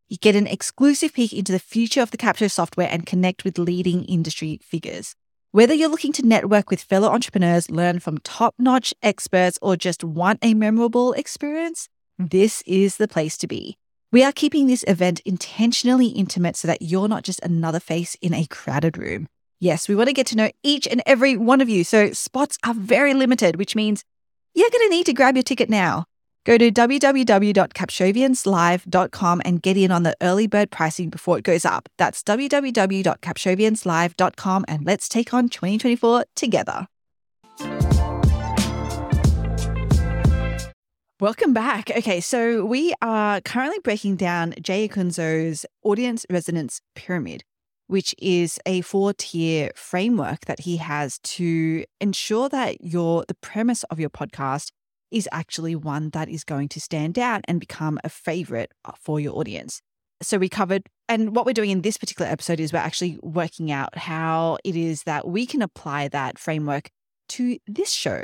You 0.08 0.18
get 0.18 0.36
an 0.36 0.46
exclusive 0.46 1.15
peek 1.15 1.34
into 1.34 1.51
the 1.51 1.58
future 1.58 2.03
of 2.03 2.12
the 2.12 2.18
Capsho 2.18 2.51
software 2.51 2.89
and 2.91 3.08
connect 3.08 3.44
with 3.44 3.58
leading 3.58 4.06
industry 4.06 4.60
figures. 4.62 5.15
Whether 5.53 5.74
you're 5.74 5.89
looking 5.89 6.13
to 6.13 6.25
network 6.25 6.70
with 6.70 6.81
fellow 6.81 7.10
entrepreneurs, 7.10 7.70
learn 7.70 8.00
from 8.00 8.20
top 8.20 8.55
notch 8.58 8.93
experts, 9.03 9.60
or 9.62 9.75
just 9.75 10.01
want 10.01 10.39
a 10.41 10.53
memorable 10.53 11.12
experience, 11.12 11.89
this 12.17 12.63
is 12.65 12.96
the 12.96 13.08
place 13.10 13.38
to 13.39 13.48
be. 13.48 13.75
We 14.13 14.24
are 14.24 14.31
keeping 14.31 14.67
this 14.67 14.86
event 14.88 15.20
intentionally 15.25 16.08
intimate 16.08 16.55
so 16.55 16.70
that 16.70 16.81
you're 16.81 17.10
not 17.10 17.25
just 17.25 17.41
another 17.41 17.81
face 17.81 18.15
in 18.22 18.34
a 18.34 18.46
crowded 18.46 18.98
room. 18.98 19.27
Yes, 19.60 19.89
we 19.89 19.96
want 19.96 20.08
to 20.08 20.13
get 20.13 20.27
to 20.27 20.38
know 20.38 20.51
each 20.63 20.88
and 20.88 21.03
every 21.05 21.36
one 21.36 21.60
of 21.60 21.67
you, 21.67 21.84
so 21.84 22.13
spots 22.13 22.58
are 22.65 22.74
very 22.74 23.13
limited, 23.13 23.58
which 23.58 23.75
means 23.75 24.05
you're 24.55 24.70
going 24.70 24.88
to 24.88 24.96
need 24.96 25.05
to 25.08 25.13
grab 25.13 25.36
your 25.36 25.43
ticket 25.43 25.70
now. 25.70 26.05
Go 26.43 26.57
to 26.57 26.71
www.capshovianslive.com 26.71 29.41
and 29.45 29.62
get 29.62 29.77
in 29.77 29.91
on 29.91 30.01
the 30.01 30.17
early 30.21 30.48
bird 30.48 30.71
pricing 30.71 31.12
before 31.12 31.38
it 31.38 31.43
goes 31.43 31.65
up. 31.65 31.88
That's 31.98 32.24
www.capshovianslive.com 32.24 34.65
and 34.67 34.84
let's 34.86 35.08
take 35.08 35.36
on 35.36 35.49
2024 35.49 36.25
together. 36.36 36.88
Welcome 41.19 41.54
back. 41.54 41.91
Okay, 41.95 42.19
so 42.19 42.65
we 42.65 42.95
are 43.04 43.39
currently 43.41 43.77
breaking 43.84 44.15
down 44.15 44.56
Jay 44.60 44.88
Acunzo's 44.88 45.63
audience 45.84 46.25
resonance 46.32 46.82
pyramid, 46.95 47.43
which 47.86 48.15
is 48.17 48.58
a 48.65 48.82
four 48.82 49.13
tier 49.13 49.69
framework 49.75 50.45
that 50.45 50.62
he 50.62 50.77
has 50.77 51.19
to 51.19 51.86
ensure 51.99 52.49
that 52.49 52.84
your 52.84 53.25
the 53.27 53.36
premise 53.36 53.84
of 53.91 53.99
your 53.99 54.10
podcast 54.10 54.71
is 55.12 55.28
actually 55.32 55.76
one 55.76 56.10
that 56.12 56.30
is 56.30 56.43
going 56.43 56.69
to 56.69 56.80
stand 56.80 57.19
out 57.19 57.41
and 57.47 57.60
become 57.60 58.00
a 58.04 58.10
favorite 58.10 58.71
uh, 58.86 58.91
for 59.00 59.19
your 59.19 59.38
audience. 59.38 59.82
So 60.21 60.38
we 60.38 60.50
covered, 60.50 60.84
and 61.10 61.36
what 61.36 61.45
we're 61.45 61.54
doing 61.54 61.71
in 61.71 61.82
this 61.82 61.97
particular 61.97 62.30
episode 62.30 62.60
is 62.60 62.71
we're 62.71 62.80
actually 62.80 63.19
working 63.24 63.71
out 63.71 63.97
how 63.97 64.58
it 64.63 64.76
is 64.76 65.04
that 65.04 65.28
we 65.28 65.45
can 65.45 65.62
apply 65.62 66.08
that 66.10 66.38
framework 66.38 66.89
to 67.30 67.58
this 67.67 67.91
show. 67.91 68.24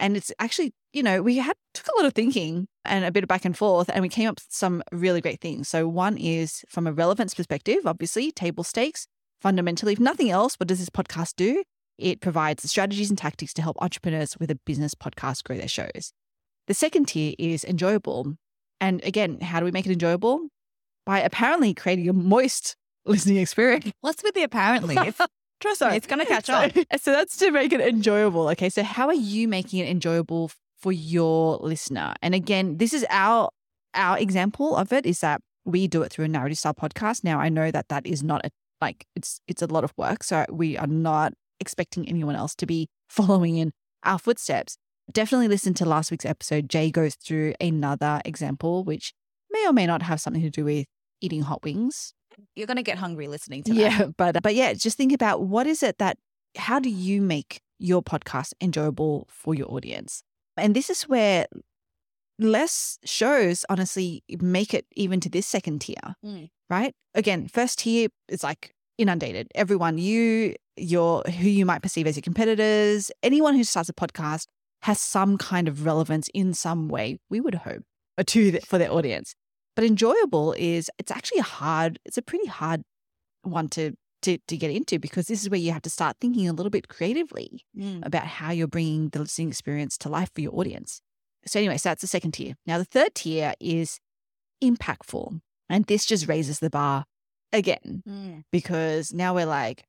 And 0.00 0.16
it's 0.16 0.32
actually, 0.38 0.72
you 0.92 1.02
know, 1.02 1.22
we 1.22 1.36
had 1.36 1.56
took 1.74 1.86
a 1.86 1.96
lot 1.96 2.06
of 2.06 2.14
thinking 2.14 2.66
and 2.84 3.04
a 3.04 3.12
bit 3.12 3.24
of 3.24 3.28
back 3.28 3.44
and 3.44 3.56
forth, 3.56 3.88
and 3.88 4.02
we 4.02 4.08
came 4.08 4.28
up 4.28 4.36
with 4.36 4.46
some 4.48 4.82
really 4.92 5.20
great 5.20 5.40
things. 5.40 5.68
So 5.68 5.88
one 5.88 6.16
is 6.16 6.64
from 6.68 6.86
a 6.86 6.92
relevance 6.92 7.34
perspective, 7.34 7.86
obviously, 7.86 8.32
table 8.32 8.64
stakes. 8.64 9.06
Fundamentally, 9.40 9.92
if 9.92 10.00
nothing 10.00 10.30
else, 10.30 10.56
what 10.56 10.66
does 10.66 10.80
this 10.80 10.90
podcast 10.90 11.36
do? 11.36 11.62
It 11.98 12.20
provides 12.20 12.62
the 12.62 12.68
strategies 12.68 13.10
and 13.10 13.18
tactics 13.18 13.52
to 13.54 13.62
help 13.62 13.76
entrepreneurs 13.80 14.36
with 14.38 14.50
a 14.50 14.54
business 14.54 14.94
podcast 14.94 15.42
grow 15.44 15.56
their 15.56 15.68
shows. 15.68 16.12
The 16.68 16.74
second 16.74 17.06
tier 17.08 17.34
is 17.38 17.64
enjoyable. 17.64 18.34
And 18.80 19.02
again, 19.04 19.40
how 19.40 19.58
do 19.58 19.64
we 19.64 19.72
make 19.72 19.86
it 19.86 19.92
enjoyable? 19.92 20.48
By 21.04 21.20
apparently 21.20 21.74
creating 21.74 22.08
a 22.08 22.12
moist 22.12 22.76
listening 23.06 23.38
experience. 23.38 23.90
What's 24.00 24.22
with 24.22 24.34
the 24.34 24.44
apparently? 24.44 24.96
It's, 24.96 25.20
trust 25.60 25.80
me, 25.80 25.96
it's 25.96 26.06
gonna 26.06 26.26
catch 26.26 26.48
on. 26.48 26.70
So, 26.74 26.82
so 27.00 27.12
that's 27.12 27.36
to 27.38 27.50
make 27.50 27.72
it 27.72 27.80
enjoyable. 27.80 28.48
Okay. 28.50 28.68
So 28.68 28.82
how 28.82 29.08
are 29.08 29.14
you 29.14 29.48
making 29.48 29.80
it 29.80 29.88
enjoyable 29.88 30.52
for 30.78 30.92
your 30.92 31.56
listener? 31.56 32.14
And 32.22 32.34
again, 32.34 32.76
this 32.76 32.92
is 32.92 33.04
our 33.10 33.50
our 33.94 34.18
example 34.18 34.76
of 34.76 34.92
it 34.92 35.06
is 35.06 35.20
that 35.20 35.40
we 35.64 35.88
do 35.88 36.02
it 36.02 36.12
through 36.12 36.26
a 36.26 36.28
narrative 36.28 36.58
style 36.58 36.74
podcast. 36.74 37.24
Now 37.24 37.40
I 37.40 37.48
know 37.48 37.70
that 37.70 37.88
that 37.88 38.06
is 38.06 38.22
not 38.22 38.44
a 38.46 38.50
like 38.80 39.06
it's 39.16 39.40
it's 39.48 39.62
a 39.62 39.66
lot 39.66 39.84
of 39.84 39.92
work. 39.96 40.22
So 40.22 40.44
we 40.50 40.76
are 40.76 40.86
not 40.86 41.32
expecting 41.60 42.08
anyone 42.08 42.34
else 42.36 42.54
to 42.56 42.66
be 42.66 42.88
following 43.08 43.56
in 43.56 43.72
our 44.04 44.18
footsteps. 44.18 44.76
Definitely 45.10 45.48
listen 45.48 45.72
to 45.74 45.84
last 45.86 46.10
week's 46.10 46.26
episode. 46.26 46.68
Jay 46.68 46.90
goes 46.90 47.14
through 47.14 47.54
another 47.60 48.20
example, 48.24 48.84
which 48.84 49.12
may 49.50 49.66
or 49.66 49.72
may 49.72 49.86
not 49.86 50.02
have 50.02 50.20
something 50.20 50.42
to 50.42 50.50
do 50.50 50.64
with 50.64 50.86
eating 51.20 51.42
hot 51.42 51.62
wings. 51.62 52.12
You're 52.54 52.66
gonna 52.66 52.82
get 52.82 52.98
hungry 52.98 53.26
listening 53.26 53.62
to 53.64 53.72
that. 53.72 53.78
Yeah, 53.80 54.06
but 54.16 54.42
but 54.42 54.54
yeah, 54.54 54.72
just 54.74 54.96
think 54.96 55.12
about 55.12 55.42
what 55.42 55.66
is 55.66 55.82
it 55.82 55.98
that 55.98 56.18
how 56.56 56.78
do 56.78 56.90
you 56.90 57.20
make 57.22 57.60
your 57.78 58.02
podcast 58.02 58.52
enjoyable 58.60 59.26
for 59.30 59.54
your 59.54 59.70
audience? 59.72 60.22
And 60.56 60.76
this 60.76 60.90
is 60.90 61.02
where 61.08 61.46
less 62.38 62.98
shows 63.04 63.64
honestly 63.68 64.22
make 64.40 64.72
it 64.74 64.86
even 64.94 65.20
to 65.20 65.28
this 65.28 65.46
second 65.46 65.80
tier, 65.80 66.14
Mm. 66.24 66.50
right? 66.70 66.94
Again, 67.14 67.48
first 67.48 67.80
tier 67.80 68.08
is 68.28 68.42
like 68.44 68.72
inundated. 68.98 69.48
Everyone, 69.54 69.96
you, 69.98 70.54
your 70.76 71.22
who 71.22 71.48
you 71.48 71.64
might 71.64 71.82
perceive 71.82 72.06
as 72.06 72.16
your 72.16 72.22
competitors, 72.22 73.10
anyone 73.22 73.54
who 73.54 73.64
starts 73.64 73.88
a 73.88 73.92
podcast 73.94 74.46
has 74.82 75.00
some 75.00 75.38
kind 75.38 75.66
of 75.68 75.84
relevance 75.86 76.28
in 76.34 76.54
some 76.54 76.88
way. 76.88 77.18
We 77.30 77.40
would 77.40 77.54
hope 77.56 77.82
uh, 78.18 78.24
to 78.26 78.50
the, 78.52 78.60
for 78.60 78.78
their 78.78 78.92
audience. 78.92 79.34
But 79.74 79.84
enjoyable 79.84 80.52
is 80.54 80.90
it's 80.98 81.10
actually 81.12 81.38
a 81.38 81.44
hard. 81.44 81.98
It's 82.04 82.18
a 82.18 82.22
pretty 82.22 82.46
hard 82.46 82.82
one 83.42 83.68
to 83.70 83.92
to 84.22 84.38
to 84.48 84.56
get 84.56 84.70
into 84.72 84.98
because 84.98 85.26
this 85.26 85.42
is 85.42 85.48
where 85.50 85.60
you 85.60 85.70
have 85.72 85.82
to 85.82 85.90
start 85.90 86.16
thinking 86.20 86.48
a 86.48 86.52
little 86.52 86.70
bit 86.70 86.88
creatively 86.88 87.62
Mm. 87.78 88.04
about 88.04 88.26
how 88.26 88.50
you're 88.50 88.66
bringing 88.66 89.10
the 89.10 89.20
listening 89.20 89.48
experience 89.48 89.96
to 89.98 90.08
life 90.08 90.30
for 90.34 90.40
your 90.40 90.54
audience. 90.58 91.00
So, 91.46 91.60
anyway, 91.60 91.76
so 91.78 91.90
that's 91.90 92.00
the 92.00 92.08
second 92.08 92.32
tier. 92.32 92.54
Now, 92.66 92.78
the 92.78 92.84
third 92.84 93.14
tier 93.14 93.54
is 93.60 94.00
impactful. 94.62 95.40
And 95.70 95.84
this 95.84 96.04
just 96.06 96.26
raises 96.28 96.58
the 96.60 96.70
bar 96.70 97.04
again 97.52 98.02
Mm. 98.06 98.44
because 98.52 99.12
now 99.12 99.34
we're 99.34 99.46
like, 99.46 99.84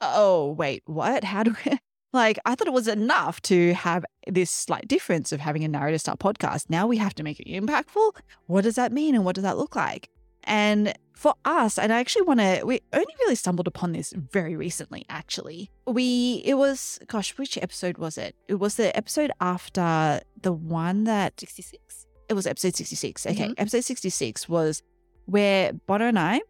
oh, 0.00 0.52
wait, 0.52 0.82
what? 0.86 1.24
How 1.24 1.42
do 1.42 1.54
we? 1.64 1.78
Like, 2.12 2.40
I 2.44 2.56
thought 2.56 2.66
it 2.66 2.72
was 2.72 2.88
enough 2.88 3.40
to 3.42 3.72
have 3.74 4.04
this 4.26 4.50
slight 4.50 4.88
difference 4.88 5.30
of 5.30 5.38
having 5.38 5.62
a 5.62 5.68
narrative 5.68 6.00
style 6.00 6.16
podcast. 6.16 6.68
Now 6.68 6.88
we 6.88 6.96
have 6.96 7.14
to 7.14 7.22
make 7.22 7.38
it 7.38 7.46
impactful. 7.46 8.16
What 8.46 8.64
does 8.64 8.74
that 8.74 8.90
mean? 8.90 9.14
And 9.14 9.24
what 9.24 9.36
does 9.36 9.44
that 9.44 9.56
look 9.56 9.76
like? 9.76 10.10
And 10.42 10.92
for 11.14 11.34
us, 11.44 11.78
and 11.78 11.92
I 11.92 12.00
actually 12.00 12.22
want 12.22 12.40
to, 12.40 12.64
we 12.64 12.80
only 12.92 13.14
really 13.20 13.36
stumbled 13.36 13.68
upon 13.68 13.92
this 13.92 14.12
very 14.16 14.56
recently, 14.56 15.06
actually. 15.08 15.70
We, 15.86 16.42
it 16.44 16.54
was, 16.54 16.98
gosh, 17.06 17.38
which 17.38 17.56
episode 17.58 17.96
was 17.96 18.18
it? 18.18 18.34
It 18.48 18.56
was 18.56 18.74
the 18.74 18.96
episode 18.96 19.30
after 19.40 20.20
the 20.42 20.52
one 20.52 21.04
that, 21.04 21.38
66. 21.38 22.08
it 22.28 22.34
was 22.34 22.44
episode 22.44 22.74
66. 22.74 23.24
Okay. 23.24 23.48
Mhm. 23.50 23.54
Episode 23.56 23.84
66 23.84 24.48
was 24.48 24.82
where 25.26 25.74
Bona 25.74 26.06
and 26.06 26.18
I, 26.18 26.40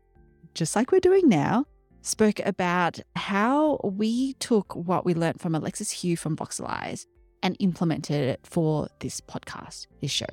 just 0.54 0.76
like 0.76 0.92
we're 0.92 1.00
doing 1.00 1.28
now, 1.28 1.66
spoke 2.02 2.40
about 2.44 3.00
how 3.16 3.80
we 3.82 4.34
took 4.34 4.74
what 4.74 5.04
we 5.04 5.14
learned 5.14 5.40
from 5.40 5.54
Alexis 5.54 5.90
Hugh 5.90 6.16
from 6.16 6.36
Voxel 6.36 6.68
Eyes 6.68 7.06
and 7.42 7.56
implemented 7.58 8.28
it 8.28 8.40
for 8.42 8.88
this 9.00 9.20
podcast, 9.20 9.86
this 10.00 10.10
show. 10.10 10.26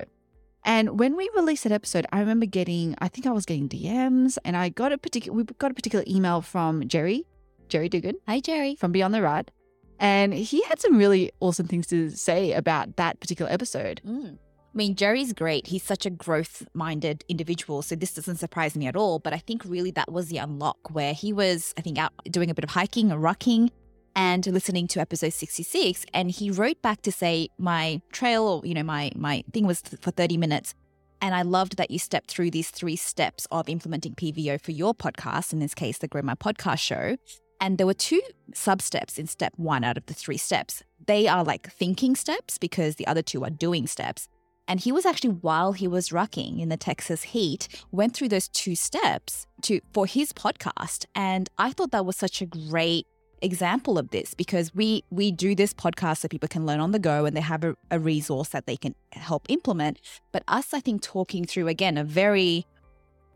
And 0.64 0.98
when 0.98 1.16
we 1.16 1.30
released 1.34 1.64
that 1.64 1.72
episode, 1.72 2.06
I 2.12 2.20
remember 2.20 2.46
getting, 2.46 2.94
I 2.98 3.08
think 3.08 3.26
I 3.26 3.30
was 3.30 3.46
getting 3.46 3.68
DMs 3.68 4.36
and 4.44 4.56
I 4.56 4.68
got 4.68 4.92
a 4.92 4.98
particular, 4.98 5.36
we 5.36 5.44
got 5.44 5.70
a 5.70 5.74
particular 5.74 6.04
email 6.06 6.42
from 6.42 6.86
Jerry, 6.88 7.24
Jerry 7.68 7.88
Dugan 7.88 8.16
Hi, 8.26 8.40
Jerry. 8.40 8.76
from 8.76 8.92
Beyond 8.92 9.14
the 9.14 9.22
Rut. 9.22 9.50
And 9.98 10.32
he 10.32 10.62
had 10.64 10.80
some 10.80 10.96
really 10.96 11.32
awesome 11.40 11.66
things 11.66 11.86
to 11.88 12.10
say 12.10 12.52
about 12.52 12.96
that 12.96 13.18
particular 13.20 13.50
episode. 13.50 14.00
Mm. 14.06 14.38
I 14.74 14.76
mean, 14.76 14.94
Jerry's 14.94 15.32
great. 15.32 15.66
He's 15.66 15.82
such 15.82 16.04
a 16.04 16.10
growth 16.10 16.66
minded 16.74 17.24
individual. 17.28 17.82
So 17.82 17.96
this 17.96 18.14
doesn't 18.14 18.36
surprise 18.36 18.76
me 18.76 18.86
at 18.86 18.96
all. 18.96 19.18
But 19.18 19.32
I 19.32 19.38
think 19.38 19.64
really 19.64 19.90
that 19.92 20.12
was 20.12 20.28
the 20.28 20.38
unlock 20.38 20.90
where 20.90 21.14
he 21.14 21.32
was, 21.32 21.74
I 21.78 21.80
think, 21.80 21.98
out 21.98 22.12
doing 22.24 22.50
a 22.50 22.54
bit 22.54 22.64
of 22.64 22.70
hiking 22.70 23.10
or 23.10 23.18
rucking 23.18 23.70
and 24.14 24.46
listening 24.46 24.86
to 24.88 25.00
episode 25.00 25.32
66. 25.32 26.04
And 26.12 26.30
he 26.30 26.50
wrote 26.50 26.82
back 26.82 27.02
to 27.02 27.12
say, 27.12 27.48
my 27.58 28.02
trail 28.12 28.46
or, 28.46 28.66
you 28.66 28.74
know, 28.74 28.82
my, 28.82 29.10
my 29.16 29.42
thing 29.52 29.66
was 29.66 29.80
th- 29.80 30.00
for 30.02 30.10
30 30.10 30.36
minutes. 30.36 30.74
And 31.20 31.34
I 31.34 31.42
loved 31.42 31.76
that 31.78 31.90
you 31.90 31.98
stepped 31.98 32.30
through 32.30 32.50
these 32.50 32.70
three 32.70 32.96
steps 32.96 33.46
of 33.50 33.68
implementing 33.68 34.14
PVO 34.14 34.60
for 34.60 34.72
your 34.72 34.94
podcast, 34.94 35.52
in 35.52 35.58
this 35.58 35.74
case, 35.74 35.98
the 35.98 36.08
Grow 36.08 36.22
My 36.22 36.34
Podcast 36.34 36.78
show. 36.78 37.16
And 37.60 37.76
there 37.76 37.86
were 37.86 37.94
two 37.94 38.20
sub 38.54 38.82
steps 38.82 39.18
in 39.18 39.26
step 39.26 39.52
one 39.56 39.82
out 39.82 39.96
of 39.96 40.06
the 40.06 40.14
three 40.14 40.36
steps. 40.36 40.84
They 41.06 41.26
are 41.26 41.42
like 41.42 41.72
thinking 41.72 42.14
steps 42.14 42.58
because 42.58 42.96
the 42.96 43.06
other 43.06 43.22
two 43.22 43.42
are 43.44 43.50
doing 43.50 43.86
steps. 43.86 44.28
And 44.68 44.78
he 44.80 44.92
was 44.92 45.06
actually, 45.06 45.30
while 45.30 45.72
he 45.72 45.88
was 45.88 46.10
rucking 46.10 46.60
in 46.60 46.68
the 46.68 46.76
Texas 46.76 47.22
heat, 47.22 47.66
went 47.90 48.14
through 48.14 48.28
those 48.28 48.48
two 48.48 48.74
steps 48.76 49.46
to 49.62 49.80
for 49.94 50.04
his 50.06 50.32
podcast. 50.32 51.06
And 51.14 51.48
I 51.58 51.72
thought 51.72 51.90
that 51.92 52.04
was 52.06 52.16
such 52.16 52.42
a 52.42 52.46
great 52.46 53.06
example 53.40 53.98
of 53.98 54.10
this 54.10 54.34
because 54.34 54.74
we 54.74 55.04
we 55.10 55.30
do 55.30 55.54
this 55.54 55.72
podcast 55.72 56.18
so 56.18 56.28
people 56.28 56.48
can 56.48 56.66
learn 56.66 56.80
on 56.80 56.90
the 56.90 56.98
go 56.98 57.24
and 57.24 57.36
they 57.36 57.40
have 57.40 57.62
a, 57.64 57.74
a 57.90 57.98
resource 57.98 58.48
that 58.50 58.66
they 58.66 58.76
can 58.76 58.94
help 59.12 59.46
implement. 59.48 60.00
But 60.32 60.42
us, 60.48 60.74
I 60.74 60.80
think, 60.80 61.02
talking 61.02 61.44
through 61.44 61.68
again 61.68 61.96
a 61.96 62.04
very 62.04 62.66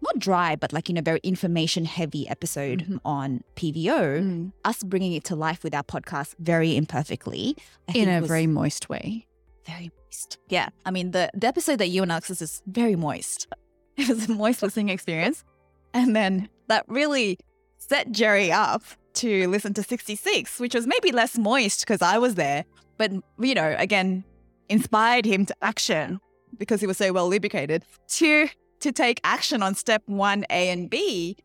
not 0.02 0.18
dry, 0.18 0.56
but 0.56 0.72
like, 0.72 0.88
you 0.88 0.94
know, 0.96 1.00
very 1.00 1.20
information 1.22 1.84
heavy 1.84 2.28
episode 2.28 2.80
Mhm. 2.88 2.98
on 3.04 3.44
PVO, 3.54 4.50
us 4.64 4.82
bringing 4.82 5.12
it 5.12 5.22
to 5.24 5.36
life 5.36 5.62
with 5.62 5.72
our 5.74 5.84
podcast 5.84 6.34
very 6.40 6.76
imperfectly. 6.76 7.56
I 7.88 7.92
In 7.96 8.08
a 8.08 8.20
was 8.20 8.28
very 8.28 8.48
moist 8.48 8.88
way. 8.88 9.26
Very 9.66 9.90
moist. 10.04 10.38
Yeah. 10.48 10.68
I 10.84 10.90
mean, 10.90 11.12
the, 11.12 11.30
the 11.34 11.46
episode 11.46 11.76
that 11.78 11.88
you 11.88 12.02
and 12.02 12.10
Alexis 12.10 12.42
is 12.42 12.62
very 12.66 12.96
moist. 12.96 13.46
It 13.94 14.08
was 14.08 14.26
a 14.26 14.32
moist 14.32 14.62
listening 14.62 14.88
experience. 14.88 15.44
And 15.92 16.16
then 16.16 16.48
that 16.68 16.86
really 16.88 17.38
set 17.76 18.10
Jerry 18.10 18.50
up 18.50 18.82
to 19.14 19.46
listen 19.48 19.74
to 19.74 19.82
66, 19.82 20.58
which 20.58 20.74
was 20.74 20.86
maybe 20.86 21.12
less 21.12 21.36
moist 21.36 21.80
because 21.80 22.00
I 22.00 22.16
was 22.16 22.36
there. 22.36 22.64
But, 22.96 23.12
you 23.38 23.54
know, 23.54 23.76
again, 23.78 24.24
inspired 24.70 25.26
him 25.26 25.44
to 25.44 25.54
action 25.60 26.20
because 26.58 26.80
he 26.80 26.86
was 26.86 26.96
so 26.96 27.12
well 27.12 27.28
lubricated 27.28 27.84
to 28.08 28.48
to 28.80 28.92
take 28.92 29.20
action 29.22 29.62
on 29.62 29.74
step 29.74 30.02
one 30.06 30.44
A 30.50 30.70
and 30.70 30.90
B 30.90 31.36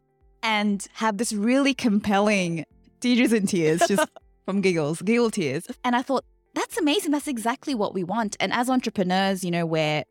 and 0.41 0.87
have 0.93 1.17
this 1.17 1.33
really 1.33 1.73
compelling 1.73 2.65
tears 2.99 3.31
and 3.31 3.47
tears 3.47 3.81
just 3.87 4.09
from 4.45 4.61
giggles, 4.61 5.01
giggle 5.01 5.29
tears. 5.29 5.67
And 5.83 5.95
I 5.95 6.01
thought, 6.01 6.25
that's 6.57 6.77
amazing. 6.77 7.11
That's 7.11 7.27
exactly 7.27 7.75
what 7.75 7.93
we 7.93 8.03
want. 8.03 8.35
And 8.39 8.51
as 8.51 8.69
entrepreneurs, 8.69 9.43
you 9.43 9.51
know, 9.51 9.65
we're 9.65 10.03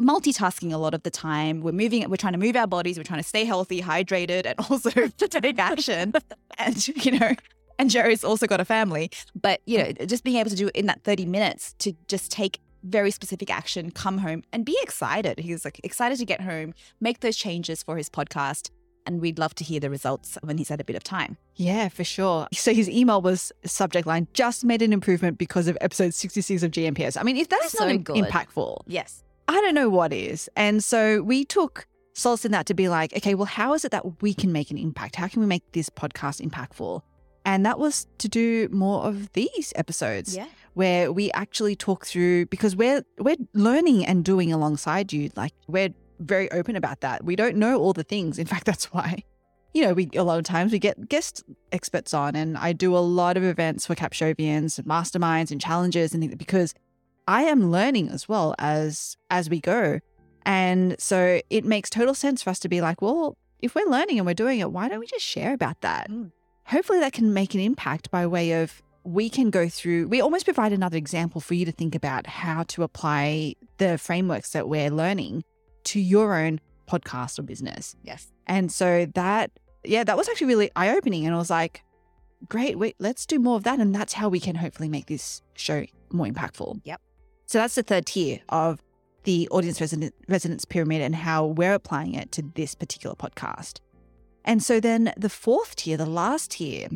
multitasking 0.00 0.72
a 0.72 0.76
lot 0.76 0.94
of 0.94 1.02
the 1.02 1.10
time. 1.10 1.60
We're 1.60 1.72
moving, 1.72 2.08
we're 2.10 2.16
trying 2.16 2.32
to 2.32 2.38
move 2.38 2.56
our 2.56 2.66
bodies, 2.66 2.98
we're 2.98 3.04
trying 3.04 3.20
to 3.20 3.28
stay 3.28 3.44
healthy, 3.44 3.80
hydrated, 3.80 4.44
and 4.46 4.54
also 4.70 4.90
to 4.90 5.28
take 5.28 5.58
action. 5.58 6.12
And, 6.58 6.88
you 7.04 7.18
know, 7.18 7.34
and 7.78 7.90
Jerry's 7.90 8.24
also 8.24 8.46
got 8.46 8.60
a 8.60 8.64
family. 8.64 9.10
But, 9.34 9.60
you 9.66 9.78
know, 9.78 9.92
just 10.06 10.24
being 10.24 10.36
able 10.36 10.50
to 10.50 10.56
do 10.56 10.68
it 10.68 10.76
in 10.76 10.86
that 10.86 11.02
30 11.04 11.26
minutes 11.26 11.74
to 11.80 11.92
just 12.08 12.30
take 12.30 12.60
very 12.84 13.10
specific 13.10 13.50
action, 13.50 13.90
come 13.90 14.18
home 14.18 14.42
and 14.52 14.64
be 14.64 14.76
excited. 14.82 15.38
He's 15.38 15.64
like 15.64 15.80
excited 15.82 16.18
to 16.18 16.24
get 16.24 16.40
home, 16.40 16.74
make 17.00 17.20
those 17.20 17.36
changes 17.36 17.82
for 17.82 17.96
his 17.96 18.10
podcast. 18.10 18.70
And 19.06 19.20
we'd 19.20 19.38
love 19.38 19.54
to 19.56 19.64
hear 19.64 19.80
the 19.80 19.90
results 19.90 20.38
when 20.42 20.56
he's 20.56 20.68
had 20.70 20.80
a 20.80 20.84
bit 20.84 20.96
of 20.96 21.04
time. 21.04 21.36
Yeah, 21.56 21.88
for 21.88 22.04
sure. 22.04 22.48
So 22.54 22.72
his 22.72 22.88
email 22.88 23.20
was 23.20 23.52
subject 23.64 24.06
line 24.06 24.28
just 24.32 24.64
made 24.64 24.80
an 24.80 24.92
improvement 24.92 25.36
because 25.36 25.68
of 25.68 25.76
episode 25.82 26.14
66 26.14 26.62
of 26.62 26.70
GMPS. 26.70 27.18
I 27.20 27.22
mean, 27.22 27.36
if 27.36 27.48
that's 27.48 27.72
So 27.72 27.84
not 27.84 27.90
im- 27.94 28.04
impactful, 28.04 28.80
Yes. 28.86 29.22
I 29.46 29.60
don't 29.60 29.74
know 29.74 29.90
what 29.90 30.12
is. 30.14 30.48
And 30.56 30.82
so 30.82 31.20
we 31.22 31.44
took 31.44 31.86
solace 32.14 32.46
in 32.46 32.52
that 32.52 32.64
to 32.66 32.74
be 32.74 32.88
like, 32.88 33.14
okay, 33.14 33.34
well, 33.34 33.44
how 33.44 33.74
is 33.74 33.84
it 33.84 33.90
that 33.90 34.22
we 34.22 34.32
can 34.32 34.52
make 34.52 34.70
an 34.70 34.78
impact? 34.78 35.16
How 35.16 35.28
can 35.28 35.40
we 35.40 35.46
make 35.46 35.70
this 35.72 35.90
podcast 35.90 36.40
impactful? 36.40 37.02
And 37.44 37.66
that 37.66 37.78
was 37.78 38.06
to 38.18 38.28
do 38.28 38.70
more 38.72 39.04
of 39.04 39.30
these 39.34 39.74
episodes 39.76 40.34
Yeah. 40.34 40.46
where 40.72 41.12
we 41.12 41.30
actually 41.32 41.76
talk 41.76 42.06
through 42.06 42.46
because 42.46 42.74
we're 42.74 43.04
we're 43.18 43.36
learning 43.52 44.06
and 44.06 44.24
doing 44.24 44.50
alongside 44.50 45.12
you. 45.12 45.28
Like 45.36 45.52
we're 45.68 45.90
very 46.20 46.50
open 46.52 46.76
about 46.76 47.00
that. 47.00 47.24
We 47.24 47.36
don't 47.36 47.56
know 47.56 47.80
all 47.80 47.92
the 47.92 48.04
things. 48.04 48.38
In 48.38 48.46
fact, 48.52 48.64
that's 48.64 48.92
why, 48.92 49.22
you 49.72 49.82
know, 49.82 49.94
we 49.94 50.08
a 50.14 50.22
lot 50.22 50.38
of 50.38 50.44
times 50.44 50.72
we 50.72 50.78
get 50.78 51.08
guest 51.08 51.44
experts 51.72 52.14
on, 52.14 52.36
and 52.36 52.56
I 52.56 52.72
do 52.72 52.96
a 52.96 52.98
lot 52.98 53.36
of 53.36 53.44
events 53.44 53.86
for 53.86 53.94
Capshovians, 53.94 54.80
masterminds, 54.82 55.50
and 55.50 55.60
challenges, 55.60 56.12
and 56.12 56.22
things 56.22 56.34
because 56.36 56.74
I 57.26 57.42
am 57.44 57.70
learning 57.70 58.08
as 58.10 58.28
well 58.28 58.54
as 58.58 59.16
as 59.30 59.48
we 59.48 59.60
go. 59.60 60.00
And 60.46 60.96
so 61.00 61.40
it 61.48 61.64
makes 61.64 61.88
total 61.88 62.14
sense 62.14 62.42
for 62.42 62.50
us 62.50 62.58
to 62.60 62.68
be 62.68 62.82
like, 62.82 63.00
well, 63.00 63.38
if 63.60 63.74
we're 63.74 63.88
learning 63.88 64.18
and 64.18 64.26
we're 64.26 64.34
doing 64.34 64.58
it, 64.58 64.70
why 64.70 64.88
don't 64.88 65.00
we 65.00 65.06
just 65.06 65.24
share 65.24 65.54
about 65.54 65.80
that? 65.80 66.10
Mm. 66.10 66.32
Hopefully 66.66 67.00
that 67.00 67.14
can 67.14 67.32
make 67.32 67.54
an 67.54 67.60
impact 67.60 68.10
by 68.10 68.26
way 68.26 68.52
of 68.62 68.82
we 69.04 69.28
can 69.28 69.50
go 69.50 69.68
through, 69.68 70.08
we 70.08 70.20
almost 70.20 70.44
provide 70.44 70.72
another 70.72 70.96
example 70.96 71.40
for 71.40 71.54
you 71.54 71.64
to 71.64 71.72
think 71.72 71.94
about 71.94 72.26
how 72.26 72.62
to 72.64 72.82
apply 72.82 73.54
the 73.78 73.98
frameworks 73.98 74.50
that 74.52 74.68
we're 74.68 74.90
learning 74.90 75.44
to 75.84 76.00
your 76.00 76.36
own 76.36 76.60
podcast 76.88 77.38
or 77.38 77.42
business. 77.42 77.96
Yes. 78.02 78.30
And 78.46 78.70
so 78.70 79.06
that, 79.14 79.50
yeah, 79.84 80.04
that 80.04 80.16
was 80.16 80.28
actually 80.28 80.48
really 80.48 80.70
eye 80.76 80.94
opening. 80.94 81.26
And 81.26 81.34
I 81.34 81.38
was 81.38 81.50
like, 81.50 81.82
great, 82.48 82.78
wait, 82.78 82.96
let's 82.98 83.26
do 83.26 83.38
more 83.38 83.56
of 83.56 83.64
that. 83.64 83.78
And 83.78 83.94
that's 83.94 84.12
how 84.12 84.28
we 84.28 84.40
can 84.40 84.56
hopefully 84.56 84.88
make 84.88 85.06
this 85.06 85.42
show 85.54 85.84
more 86.10 86.26
impactful. 86.26 86.80
Yep. 86.84 87.00
So 87.46 87.58
that's 87.58 87.74
the 87.74 87.82
third 87.82 88.06
tier 88.06 88.40
of 88.48 88.80
the 89.24 89.48
audience 89.50 89.80
resident, 89.80 90.14
resonance 90.28 90.64
pyramid 90.64 91.00
and 91.00 91.14
how 91.14 91.46
we're 91.46 91.74
applying 91.74 92.14
it 92.14 92.32
to 92.32 92.42
this 92.54 92.74
particular 92.74 93.16
podcast. 93.16 93.80
And 94.44 94.62
so 94.62 94.80
then 94.80 95.12
the 95.16 95.30
fourth 95.30 95.76
tier, 95.76 95.96
the 95.96 96.06
last 96.06 96.52
tier, 96.52 96.88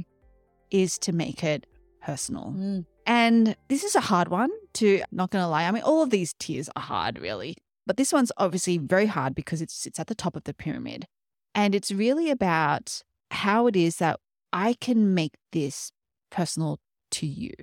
is 0.71 0.99
to 0.99 1.13
make 1.13 1.43
it 1.43 1.67
personal. 2.03 2.55
Mm. 2.57 2.85
And 3.07 3.57
this 3.69 3.85
is 3.85 3.97
a 3.97 4.01
hard 4.01 4.29
one 4.29 4.51
to, 4.75 5.03
not 5.11 5.31
going 5.31 5.43
to 5.43 5.49
lie. 5.49 5.65
I 5.65 5.71
mean, 5.71 5.83
all 5.83 6.03
of 6.03 6.11
these 6.11 6.35
tiers 6.35 6.69
are 6.77 6.83
hard, 6.83 7.19
really. 7.19 7.57
But 7.89 7.97
this 7.97 8.13
one's 8.13 8.31
obviously 8.37 8.77
very 8.77 9.07
hard 9.07 9.35
because 9.35 9.63
it 9.63 9.71
sits 9.71 9.99
at 9.99 10.09
the 10.09 10.15
top 10.15 10.37
of 10.37 10.45
the 10.45 10.53
pyramid. 10.53 11.07
And 11.55 11.75
it's 11.75 11.91
really 11.91 12.31
about 12.31 13.03
how 13.31 13.67
it 13.67 13.75
is 13.77 13.97
that 13.97 14.21
I 14.53 14.75
can 14.75 15.15
make 15.15 15.33
this 15.53 15.91
personal 16.31 16.81
to 17.13 17.27
you 17.27 17.55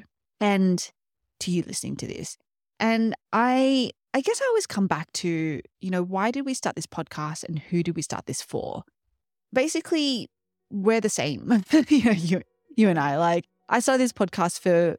and 0.41 0.91
to 1.41 1.51
you 1.51 1.61
listening 1.61 1.95
to 1.97 2.07
this. 2.07 2.39
And 2.79 3.13
I 3.31 3.91
I 4.15 4.21
guess 4.21 4.41
I 4.41 4.47
always 4.47 4.65
come 4.65 4.87
back 4.87 5.13
to, 5.13 5.61
you 5.79 5.91
know, 5.91 6.01
why 6.01 6.31
did 6.31 6.43
we 6.43 6.55
start 6.55 6.75
this 6.75 6.87
podcast 6.87 7.43
and 7.43 7.59
who 7.59 7.83
did 7.83 7.95
we 7.95 8.01
start 8.01 8.25
this 8.25 8.41
for? 8.41 8.83
Basically, 9.53 10.27
we're 10.71 11.01
the 11.01 11.09
same. 11.09 11.63
you 11.87 12.03
know, 12.03 12.11
you 12.11 12.41
you 12.75 12.89
and 12.89 12.97
I. 12.97 13.19
Like 13.19 13.45
I 13.69 13.79
started 13.79 14.03
this 14.03 14.11
podcast 14.11 14.59
for 14.59 14.97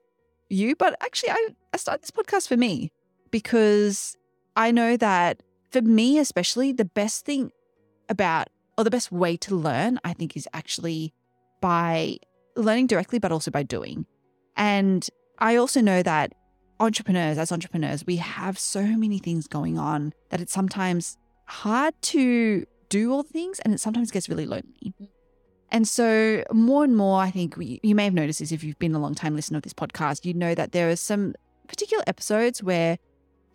you, 0.49 0.77
but 0.77 0.97
actually 1.01 1.31
I, 1.31 1.49
I 1.75 1.79
started 1.79 2.05
this 2.05 2.13
podcast 2.13 2.47
for 2.47 2.57
me 2.57 2.93
because 3.33 4.17
I 4.57 4.71
know 4.71 4.97
that 4.97 5.43
for 5.71 5.83
me 5.83 6.19
especially, 6.19 6.73
the 6.73 6.85
best 6.85 7.25
thing 7.25 7.51
about 8.09 8.49
or 8.79 8.85
the 8.85 8.91
best 8.91 9.13
way 9.13 9.37
to 9.39 9.55
learn, 9.55 9.99
I 10.05 10.13
think, 10.13 10.37
is 10.37 10.49
actually 10.53 11.13
by 11.61 12.19
learning 12.57 12.87
directly, 12.87 13.19
but 13.19 13.33
also 13.33 13.51
by 13.51 13.63
doing. 13.63 14.07
And 14.57 15.07
I 15.39 15.57
also 15.57 15.81
know 15.81 16.03
that 16.03 16.33
entrepreneurs, 16.81 17.39
as 17.39 17.53
entrepreneurs, 17.53 18.07
we 18.07 18.17
have 18.17 18.59
so 18.59 18.83
many 18.83 19.19
things 19.19 19.47
going 19.47 19.79
on 19.79 20.13
that 20.31 20.41
it's 20.41 20.53
sometimes 20.53 21.17
hard 21.47 21.95
to 22.03 22.67
do 22.89 23.13
all 23.13 23.23
things 23.23 23.59
and 23.61 23.75
it 23.75 23.81
sometimes 23.81 24.11
gets 24.11 24.29
really 24.29 24.47
lonely. 24.47 24.95
And 25.71 25.89
so, 25.89 26.45
more 26.53 26.85
and 26.85 26.97
more, 26.97 27.21
I 27.21 27.31
think 27.31 27.57
we, 27.57 27.81
you 27.83 27.95
may 27.95 28.05
have 28.05 28.15
noticed 28.15 28.39
this 28.39 28.53
if 28.53 28.63
you've 28.63 28.79
been 28.79 28.95
a 28.95 28.99
long 29.01 29.15
time 29.15 29.35
listener 29.35 29.57
of 29.57 29.65
this 29.65 29.75
podcast, 29.75 30.25
you 30.25 30.33
know 30.33 30.55
that 30.55 30.73
there 30.73 30.89
are 30.91 30.97
some 30.97 31.35
particular 31.67 32.05
episodes 32.07 32.63
where 32.63 32.99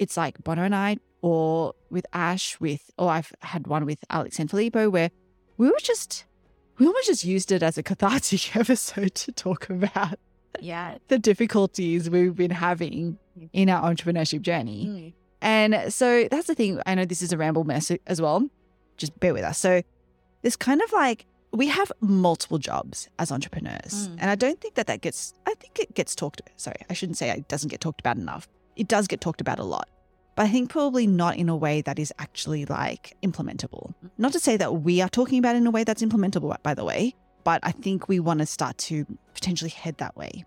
it's 0.02 0.18
like 0.18 0.44
Bona 0.44 0.64
and 0.64 0.76
I, 0.76 0.98
or 1.22 1.74
with 1.90 2.06
Ash, 2.14 2.60
with, 2.60 2.90
or 2.98 3.10
I've 3.10 3.32
had 3.42 3.68
one 3.68 3.86
with 3.86 4.00
Alex 4.10 4.38
Sanfilippo 4.38 4.92
where 4.92 5.12
we 5.58 5.68
were 5.68 5.80
just, 5.82 6.26
we 6.80 6.88
almost 6.88 7.08
just 7.08 7.24
used 7.24 7.52
it 7.52 7.62
as 7.62 7.78
a 7.78 7.84
cathartic 7.84 8.56
episode 8.62 9.14
to 9.16 9.32
talk 9.32 9.70
about 9.70 10.18
Yeah. 10.60 10.98
the 11.10 11.20
difficulties 11.20 12.10
we've 12.10 12.36
been 12.36 12.52
having 12.52 13.18
in 13.54 13.70
our 13.70 13.82
entrepreneurship 13.90 14.42
journey. 14.42 14.86
Mm. 14.88 15.14
And 15.44 15.94
so 15.94 16.28
that's 16.32 16.48
the 16.48 16.56
thing. 16.56 16.80
I 16.86 16.96
know 16.96 17.06
this 17.06 17.22
is 17.22 17.32
a 17.32 17.38
ramble 17.38 17.64
mess 17.64 17.92
as 18.08 18.22
well. 18.22 18.48
Just 18.98 19.20
bear 19.20 19.34
with 19.34 19.44
us. 19.44 19.58
So 19.58 19.82
there's 20.42 20.56
kind 20.56 20.82
of 20.82 20.92
like 20.92 21.26
we 21.54 21.68
have 21.68 21.92
multiple 22.02 22.58
jobs 22.58 23.10
as 23.20 23.32
entrepreneurs, 23.32 24.08
Mm. 24.08 24.18
and 24.22 24.30
I 24.32 24.36
don't 24.36 24.60
think 24.62 24.76
that 24.76 24.88
that 24.88 25.02
gets. 25.02 25.34
I 25.46 25.54
think 25.56 25.80
it 25.80 25.94
gets 25.94 26.16
talked. 26.16 26.42
Sorry, 26.56 26.78
I 26.90 26.94
shouldn't 26.94 27.18
say 27.18 27.30
it 27.30 27.48
doesn't 27.50 27.70
get 27.70 27.82
talked 27.82 28.00
about 28.00 28.16
enough. 28.18 28.48
It 28.78 28.88
does 28.88 29.06
get 29.08 29.20
talked 29.20 29.42
about 29.42 29.60
a 29.60 29.64
lot, 29.64 29.90
but 30.36 30.44
I 30.44 30.50
think 30.50 30.70
probably 30.70 31.08
not 31.08 31.38
in 31.38 31.50
a 31.50 31.56
way 31.56 31.82
that 31.82 32.00
is 32.00 32.14
actually 32.20 32.66
like 32.66 33.16
implementable. 33.24 33.90
Mm-hmm. 33.90 34.08
Not 34.18 34.32
to 34.34 34.40
say 34.40 34.58
that 34.58 34.82
we 34.82 35.02
are 35.02 35.10
talking 35.10 35.40
about 35.40 35.56
it 35.56 35.60
in 35.60 35.68
a 35.68 35.72
way 35.72 35.84
that's 35.84 36.02
implementable, 36.02 36.56
by 36.64 36.74
the 36.74 36.86
way, 36.86 37.16
but 37.44 37.60
I 37.64 37.72
think 37.72 38.08
we 38.08 38.20
want 38.20 38.40
to 38.40 38.46
start 38.46 38.78
to 38.80 39.06
potentially 39.34 39.70
head 39.72 39.98
that 39.98 40.16
way. 40.16 40.46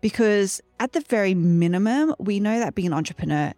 Because 0.00 0.60
at 0.80 0.92
the 0.92 1.00
very 1.00 1.34
minimum, 1.34 2.14
we 2.18 2.40
know 2.40 2.58
that 2.58 2.74
being 2.74 2.88
an 2.88 2.94
entrepreneur 2.94 3.52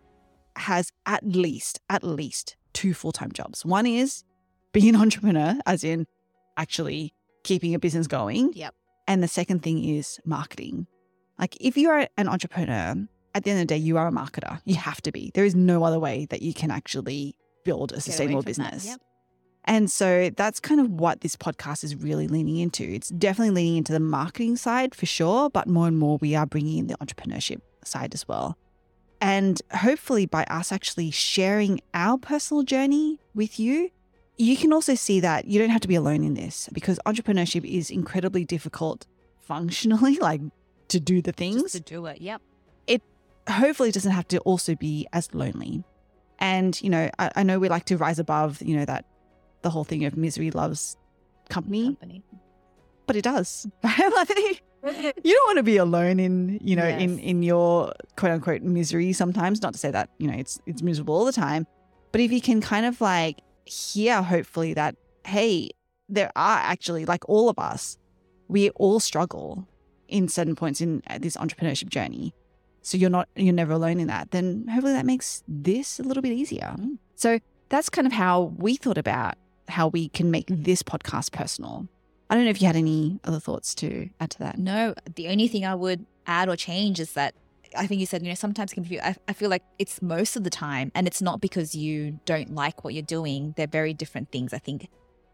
has 0.56 0.90
at 1.06 1.24
least, 1.24 1.80
at 1.88 2.02
least 2.02 2.56
two 2.72 2.94
full 2.94 3.12
time 3.12 3.30
jobs. 3.32 3.64
One 3.64 3.86
is 3.86 4.24
being 4.72 4.94
an 4.94 5.00
entrepreneur, 5.00 5.58
as 5.66 5.84
in 5.84 6.06
actually 6.56 7.14
keeping 7.44 7.74
a 7.74 7.78
business 7.78 8.06
going. 8.06 8.52
Yep. 8.54 8.74
And 9.06 9.22
the 9.22 9.28
second 9.28 9.62
thing 9.62 9.84
is 9.84 10.18
marketing. 10.24 10.86
Like 11.38 11.56
if 11.60 11.76
you 11.76 11.90
are 11.90 12.08
an 12.16 12.28
entrepreneur, 12.28 12.94
at 13.34 13.44
the 13.44 13.50
end 13.50 13.60
of 13.60 13.68
the 13.68 13.74
day, 13.74 13.78
you 13.78 13.96
are 13.96 14.08
a 14.08 14.12
marketer. 14.12 14.60
You 14.64 14.76
have 14.76 15.00
to 15.02 15.12
be. 15.12 15.30
There 15.34 15.44
is 15.44 15.54
no 15.54 15.84
other 15.84 15.98
way 15.98 16.26
that 16.30 16.42
you 16.42 16.52
can 16.54 16.70
actually 16.70 17.36
build 17.64 17.92
a 17.92 18.00
sustainable 18.00 18.42
business. 18.42 18.86
Yep. 18.86 19.00
And 19.64 19.90
so 19.90 20.30
that's 20.30 20.58
kind 20.58 20.80
of 20.80 20.90
what 20.90 21.20
this 21.20 21.36
podcast 21.36 21.84
is 21.84 21.94
really 21.94 22.26
leaning 22.26 22.56
into. 22.56 22.82
It's 22.82 23.10
definitely 23.10 23.50
leaning 23.50 23.76
into 23.76 23.92
the 23.92 24.00
marketing 24.00 24.56
side 24.56 24.94
for 24.94 25.06
sure, 25.06 25.50
but 25.50 25.68
more 25.68 25.86
and 25.86 25.98
more 25.98 26.18
we 26.20 26.34
are 26.34 26.46
bringing 26.46 26.78
in 26.78 26.86
the 26.86 26.96
entrepreneurship 26.96 27.60
side 27.84 28.14
as 28.14 28.26
well. 28.26 28.56
And 29.20 29.60
hopefully, 29.72 30.24
by 30.24 30.44
us 30.44 30.72
actually 30.72 31.10
sharing 31.10 31.80
our 31.92 32.16
personal 32.16 32.62
journey 32.62 33.20
with 33.34 33.60
you, 33.60 33.90
you 34.38 34.56
can 34.56 34.72
also 34.72 34.94
see 34.94 35.20
that 35.20 35.44
you 35.44 35.58
don't 35.58 35.68
have 35.68 35.82
to 35.82 35.88
be 35.88 35.94
alone 35.94 36.24
in 36.24 36.32
this 36.32 36.70
because 36.72 36.98
entrepreneurship 37.04 37.64
is 37.64 37.90
incredibly 37.90 38.46
difficult 38.46 39.06
functionally, 39.42 40.16
like 40.20 40.40
to 40.88 40.98
do 40.98 41.20
the 41.20 41.32
things 41.32 41.62
Just 41.62 41.74
to 41.74 41.80
do 41.80 42.06
it. 42.06 42.22
Yep. 42.22 42.40
Hopefully 43.50 43.88
it 43.90 43.92
doesn't 43.94 44.12
have 44.12 44.28
to 44.28 44.38
also 44.40 44.74
be 44.74 45.06
as 45.12 45.32
lonely. 45.34 45.84
And, 46.38 46.80
you 46.82 46.88
know, 46.90 47.10
I, 47.18 47.30
I 47.36 47.42
know 47.42 47.58
we 47.58 47.68
like 47.68 47.84
to 47.86 47.96
rise 47.96 48.18
above, 48.18 48.62
you 48.62 48.76
know, 48.76 48.84
that 48.84 49.04
the 49.62 49.70
whole 49.70 49.84
thing 49.84 50.04
of 50.04 50.16
misery 50.16 50.50
loves 50.50 50.96
company, 51.50 51.86
Company. 51.96 52.22
but 53.06 53.16
it 53.16 53.22
does. 53.22 53.66
You 54.82 55.34
don't 55.34 55.46
want 55.48 55.58
to 55.58 55.62
be 55.62 55.76
alone 55.76 56.18
in, 56.18 56.58
you 56.62 56.74
know, 56.74 56.86
in, 56.86 57.18
Yes. 57.18 57.20
in 57.22 57.42
your 57.42 57.92
quote 58.16 58.32
unquote 58.32 58.62
misery 58.62 59.12
sometimes. 59.12 59.60
Not 59.60 59.74
to 59.74 59.78
say 59.78 59.90
that, 59.90 60.08
you 60.18 60.26
know, 60.26 60.38
it's 60.38 60.58
it's 60.64 60.80
miserable 60.80 61.14
all 61.14 61.26
the 61.26 61.32
time. 61.32 61.66
But 62.12 62.22
if 62.22 62.32
you 62.32 62.40
can 62.40 62.62
kind 62.62 62.86
of 62.86 62.98
like 63.02 63.40
hear 63.66 64.22
hopefully 64.22 64.72
that, 64.72 64.94
hey, 65.26 65.68
there 66.08 66.32
are 66.34 66.56
actually 66.58 67.04
like 67.04 67.28
all 67.28 67.50
of 67.50 67.58
us, 67.58 67.98
we 68.48 68.70
all 68.70 69.00
struggle 69.00 69.68
in 70.08 70.28
certain 70.28 70.54
points 70.56 70.80
in 70.80 71.02
uh, 71.10 71.18
this 71.18 71.36
entrepreneurship 71.36 71.90
journey. 71.90 72.32
So 72.82 72.96
you're 72.96 73.10
not 73.10 73.28
you're 73.36 73.54
never 73.54 73.72
alone 73.72 74.00
in 74.00 74.08
that. 74.08 74.30
Then 74.30 74.66
hopefully 74.68 74.92
that 74.92 75.06
makes 75.06 75.42
this 75.46 76.00
a 76.00 76.02
little 76.02 76.22
bit 76.22 76.32
easier. 76.32 76.74
Mm. 76.78 76.98
So 77.14 77.38
that's 77.68 77.88
kind 77.88 78.06
of 78.06 78.12
how 78.12 78.54
we 78.58 78.76
thought 78.76 78.98
about 78.98 79.34
how 79.68 79.88
we 79.88 80.08
can 80.08 80.30
make 80.30 80.46
this 80.48 80.82
podcast 80.82 81.32
personal. 81.32 81.88
I 82.28 82.34
don't 82.34 82.44
know 82.44 82.50
if 82.50 82.60
you 82.60 82.66
had 82.66 82.76
any 82.76 83.20
other 83.24 83.40
thoughts 83.40 83.74
to 83.76 84.08
add 84.20 84.30
to 84.30 84.38
that. 84.40 84.58
No, 84.58 84.94
the 85.16 85.28
only 85.28 85.48
thing 85.48 85.64
I 85.64 85.74
would 85.74 86.06
add 86.26 86.48
or 86.48 86.56
change 86.56 87.00
is 87.00 87.12
that 87.14 87.34
I 87.76 87.86
think 87.86 88.00
you 88.00 88.06
said, 88.06 88.22
you 88.22 88.28
know, 88.28 88.34
sometimes 88.34 88.72
can 88.72 88.84
feel, 88.84 89.00
I, 89.02 89.14
I 89.28 89.32
feel 89.32 89.50
like 89.50 89.62
it's 89.78 90.02
most 90.02 90.36
of 90.36 90.44
the 90.44 90.50
time, 90.50 90.90
and 90.94 91.06
it's 91.06 91.22
not 91.22 91.40
because 91.40 91.74
you 91.74 92.18
don't 92.24 92.54
like 92.54 92.84
what 92.84 92.94
you're 92.94 93.02
doing. 93.02 93.54
They're 93.56 93.66
very 93.66 93.94
different 93.94 94.32
things. 94.32 94.52
I 94.52 94.58
think 94.58 94.88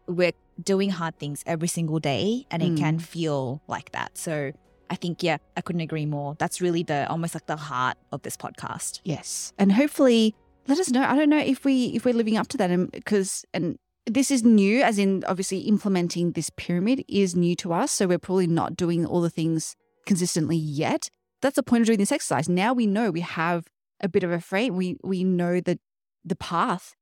we're 0.07 0.33
doing 0.63 0.89
hard 0.89 1.17
things 1.19 1.43
every 1.45 1.67
single 1.67 1.99
day, 1.99 2.45
and 2.51 2.61
it 2.61 2.77
can 2.77 2.99
feel 2.99 3.61
like 3.67 3.91
that. 3.91 4.17
So 4.17 4.51
I 4.89 4.95
think, 4.95 5.23
yeah, 5.23 5.37
I 5.55 5.61
couldn't 5.61 5.81
agree 5.81 6.05
more. 6.05 6.35
That's 6.39 6.61
really 6.61 6.83
the 6.83 7.07
almost 7.09 7.33
like 7.33 7.45
the 7.45 7.57
heart 7.57 7.97
of 8.11 8.21
this 8.21 8.37
podcast. 8.37 9.01
Yes, 9.03 9.53
and 9.57 9.71
hopefully 9.71 10.35
let 10.67 10.79
us 10.79 10.91
know. 10.91 11.03
I 11.03 11.15
don't 11.15 11.29
know 11.29 11.39
if 11.39 11.65
we 11.65 11.87
if 11.87 12.05
we're 12.05 12.13
living 12.13 12.37
up 12.37 12.47
to 12.49 12.57
that, 12.57 12.71
and 12.71 12.91
because 12.91 13.45
and 13.53 13.77
this 14.05 14.31
is 14.31 14.43
new, 14.43 14.81
as 14.81 14.97
in 14.97 15.23
obviously 15.27 15.59
implementing 15.59 16.31
this 16.31 16.49
pyramid 16.51 17.03
is 17.07 17.35
new 17.35 17.55
to 17.57 17.73
us, 17.73 17.91
so 17.91 18.07
we're 18.07 18.19
probably 18.19 18.47
not 18.47 18.75
doing 18.75 19.05
all 19.05 19.21
the 19.21 19.29
things 19.29 19.75
consistently 20.05 20.57
yet. 20.57 21.09
That's 21.41 21.55
the 21.55 21.63
point 21.63 21.81
of 21.81 21.87
doing 21.87 21.99
this 21.99 22.11
exercise. 22.11 22.49
Now 22.49 22.73
we 22.73 22.87
know 22.87 23.11
we 23.11 23.21
have 23.21 23.67
a 24.01 24.07
bit 24.07 24.23
of 24.23 24.31
a 24.31 24.39
frame. 24.39 24.75
We 24.75 24.97
we 25.03 25.23
know 25.23 25.59
the 25.59 25.79
the 26.23 26.35
path 26.35 26.95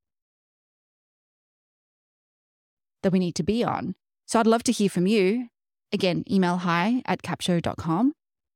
that 3.04 3.12
we 3.12 3.20
need 3.20 3.36
to 3.36 3.44
be 3.44 3.64
on. 3.64 3.96
So 4.26 4.40
I'd 4.40 4.48
love 4.48 4.64
to 4.64 4.72
hear 4.72 4.90
from 4.90 5.06
you. 5.06 5.50
Again, 5.92 6.24
email 6.30 6.58
hi 6.58 7.02
at 7.06 7.22
capsho.com. 7.22 8.14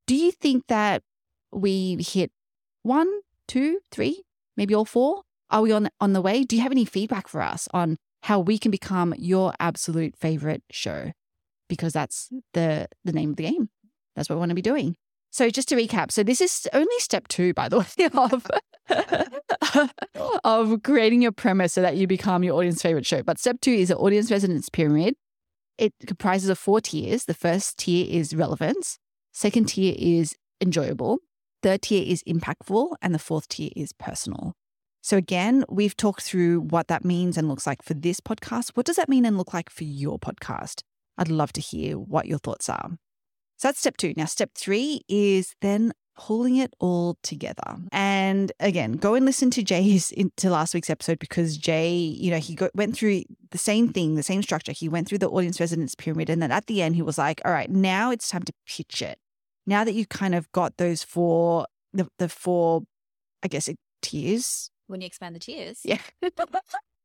Do 0.07 0.15
you 0.15 0.31
think 0.31 0.65
that 0.67 1.03
we 1.51 1.97
hit 2.01 2.31
one, 2.83 3.07
two, 3.47 3.79
three, 3.91 4.23
maybe 4.57 4.73
all 4.73 4.85
four? 4.85 5.23
Are 5.51 5.61
we 5.61 5.71
on 5.71 5.89
on 5.99 6.13
the 6.13 6.21
way? 6.21 6.43
Do 6.43 6.55
you 6.55 6.61
have 6.61 6.71
any 6.71 6.85
feedback 6.85 7.27
for 7.27 7.41
us 7.41 7.67
on 7.73 7.97
how 8.23 8.39
we 8.39 8.57
can 8.57 8.71
become 8.71 9.13
your 9.17 9.53
absolute 9.59 10.15
favorite 10.15 10.63
show? 10.71 11.11
Because 11.67 11.93
that's 11.93 12.29
the 12.53 12.87
the 13.03 13.13
name 13.13 13.31
of 13.31 13.35
the 13.35 13.43
game. 13.43 13.69
That's 14.15 14.29
what 14.29 14.35
we 14.35 14.39
want 14.39 14.49
to 14.49 14.55
be 14.55 14.61
doing. 14.61 14.95
So 15.31 15.49
just 15.49 15.69
to 15.69 15.75
recap, 15.75 16.11
so 16.11 16.23
this 16.23 16.41
is 16.41 16.67
only 16.73 16.99
step 16.99 17.27
two, 17.27 17.53
by 17.53 17.69
the 17.69 17.79
way, 17.79 17.85
of, 20.43 20.43
of 20.43 20.83
creating 20.83 21.21
your 21.21 21.31
premise 21.31 21.73
so 21.73 21.81
that 21.81 21.97
you 21.97 22.07
become 22.07 22.43
your 22.43 22.55
audience 22.55 22.81
favorite 22.81 23.05
show. 23.05 23.21
But 23.21 23.37
step 23.37 23.61
two 23.61 23.71
is 23.71 23.91
an 23.91 23.97
audience 23.97 24.31
resonance 24.31 24.69
pyramid. 24.69 25.15
It 25.79 25.93
comprises 26.05 26.49
of 26.49 26.59
four 26.59 26.81
tiers. 26.81 27.23
The 27.23 27.33
first 27.33 27.77
tier 27.77 28.05
is 28.07 28.35
relevance. 28.35 28.99
Second 29.31 29.69
tier 29.69 29.95
is 29.97 30.35
enjoyable. 30.59 31.19
Third 31.63 31.83
tier 31.83 32.03
is 32.05 32.21
impactful. 32.23 32.95
And 33.01 33.15
the 33.15 33.19
fourth 33.19 33.47
tier 33.47 33.69
is 33.77 33.93
personal. 33.93 34.55
So, 35.01 35.15
again, 35.15 35.63
we've 35.69 35.95
talked 35.95 36.21
through 36.23 36.59
what 36.59 36.89
that 36.89 37.05
means 37.05 37.37
and 37.37 37.47
looks 37.47 37.65
like 37.65 37.81
for 37.81 37.93
this 37.93 38.19
podcast. 38.19 38.71
What 38.73 38.85
does 38.85 38.97
that 38.97 39.07
mean 39.07 39.25
and 39.25 39.37
look 39.37 39.53
like 39.53 39.69
for 39.69 39.85
your 39.85 40.19
podcast? 40.19 40.81
I'd 41.17 41.29
love 41.29 41.53
to 41.53 41.61
hear 41.61 41.97
what 41.97 42.25
your 42.25 42.39
thoughts 42.39 42.67
are. 42.67 42.97
So, 43.55 43.69
that's 43.69 43.79
step 43.79 43.95
two. 43.95 44.13
Now, 44.17 44.25
step 44.25 44.51
three 44.55 45.01
is 45.07 45.55
then 45.61 45.93
pulling 46.19 46.57
it 46.57 46.73
all 46.79 47.17
together. 47.23 47.77
And 47.93 48.51
again, 48.59 48.93
go 48.93 49.15
and 49.15 49.25
listen 49.25 49.49
to 49.51 49.63
Jay's 49.63 50.11
into 50.11 50.49
last 50.49 50.73
week's 50.73 50.89
episode 50.89 51.17
because 51.17 51.57
Jay, 51.57 51.95
you 51.95 52.29
know, 52.29 52.39
he 52.39 52.55
go, 52.55 52.69
went 52.75 52.93
through 52.95 53.23
the 53.51 53.57
same 53.57 53.87
thing, 53.87 54.15
the 54.15 54.23
same 54.23 54.43
structure. 54.43 54.73
He 54.73 54.89
went 54.89 55.07
through 55.07 55.19
the 55.19 55.29
audience 55.29 55.61
resonance 55.61 55.95
pyramid. 55.95 56.29
And 56.29 56.41
then 56.41 56.51
at 56.51 56.67
the 56.67 56.81
end, 56.81 56.95
he 56.95 57.01
was 57.01 57.17
like, 57.17 57.39
all 57.45 57.53
right, 57.53 57.69
now 57.69 58.11
it's 58.11 58.27
time 58.27 58.43
to 58.43 58.53
pitch 58.67 59.01
it. 59.01 59.17
Now 59.65 59.85
that 59.85 59.93
you've 59.93 60.09
kind 60.09 60.35
of 60.35 60.51
got 60.51 60.75
those 60.75 61.03
four, 61.03 61.67
the, 61.93 62.05
the 62.19 62.27
four, 62.27 62.81
I 63.41 63.47
guess, 63.47 63.69
it, 63.69 63.77
tiers. 64.01 64.71
When 64.87 64.99
you 64.99 65.07
expand 65.07 65.35
the 65.35 65.39
tiers. 65.39 65.79
Yeah. 65.85 65.99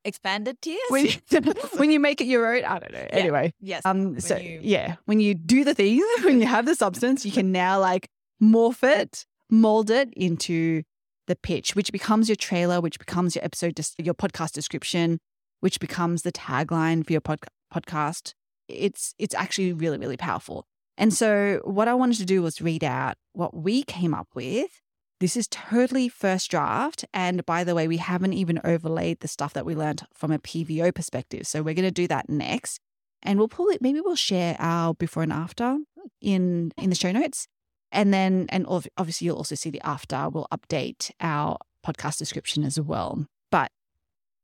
Expanded 0.07 0.61
tiers? 0.61 0.81
when, 0.91 1.07
you, 1.07 1.13
when 1.77 1.91
you 1.91 1.99
make 1.99 2.21
it 2.21 2.27
your 2.27 2.55
own, 2.55 2.65
I 2.65 2.79
don't 2.79 2.93
know. 2.93 3.07
Anyway. 3.11 3.55
yes. 3.59 3.81
Um, 3.87 4.21
so 4.21 4.37
you- 4.37 4.61
yeah, 4.63 4.97
when 5.07 5.19
you 5.19 5.35
do 5.35 5.65
the 5.65 5.73
things, 5.73 6.05
when 6.25 6.41
you 6.41 6.47
have 6.47 6.67
the 6.67 6.75
substance, 6.75 7.25
you 7.25 7.33
can 7.33 7.53
now 7.53 7.81
like 7.81 8.09
morph 8.43 8.83
it, 8.83 9.25
mold 9.51 9.91
it 9.91 10.13
into 10.15 10.83
the 11.27 11.37
pitch, 11.37 11.75
which 11.75 11.93
becomes 11.93 12.29
your 12.29 12.37
trailer, 12.37 12.81
which 12.81 12.99
becomes 12.99 13.35
your 13.35 13.45
episode, 13.45 13.79
your 13.99 14.15
podcast 14.15 14.53
description, 14.53 15.19
which 15.61 15.81
becomes 15.81 16.23
the 16.23 16.33
tagline 16.33 17.05
for 17.05 17.13
your 17.13 17.21
pod- 17.21 17.41
podcast. 17.73 18.35
It's 18.69 19.15
it's 19.19 19.35
actually 19.35 19.73
really 19.73 19.99
really 19.99 20.17
powerful. 20.17 20.65
And 20.97 21.13
so 21.13 21.61
what 21.65 21.89
I 21.89 21.95
wanted 21.95 22.19
to 22.19 22.25
do 22.25 22.43
was 22.43 22.63
read 22.63 22.85
out 22.85 23.17
what 23.33 23.55
we 23.55 23.83
came 23.83 24.15
up 24.15 24.29
with. 24.35 24.81
This 25.21 25.37
is 25.37 25.49
totally 25.49 26.09
first 26.09 26.51
draft. 26.51 27.05
And 27.13 27.45
by 27.47 27.65
the 27.65 27.75
way, 27.75 27.89
we 27.89 27.97
haven't 27.97 28.33
even 28.35 28.61
overlaid 28.63 29.21
the 29.21 29.29
stuff 29.29 29.53
that 29.55 29.67
we 29.67 29.75
learned 29.75 30.03
from 30.13 30.31
a 30.31 30.39
PVO 30.39 30.95
perspective. 30.95 31.47
So 31.47 31.63
we're 31.63 31.75
going 31.75 31.85
to 31.85 31.91
do 31.91 32.07
that 32.09 32.29
next 32.29 32.81
and 33.25 33.39
we'll 33.39 33.49
pull 33.49 33.69
it 33.69 33.81
maybe 33.83 34.01
we'll 34.01 34.15
share 34.15 34.57
our 34.59 34.95
before 34.95 35.23
and 35.23 35.33
after 35.33 35.73
hmm. 35.73 36.07
in 36.21 36.71
in 36.77 36.91
the 36.91 36.97
show 36.97 37.11
notes 37.11 37.49
and 37.93 38.13
then 38.13 38.47
and 38.49 38.67
obviously 38.67 39.27
you'll 39.27 39.37
also 39.37 39.55
see 39.55 39.71
the 39.71 39.81
after 39.85 40.29
we'll 40.29 40.49
update 40.53 41.11
our 41.21 41.59
podcast 41.87 42.19
description 42.19 42.65
as 42.65 42.81
well 42.81 43.27
but 43.51 43.71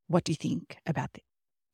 what 0.08 0.24
do 0.24 0.32
you 0.32 0.36
think 0.36 0.78
about 0.86 1.12
this 1.14 1.24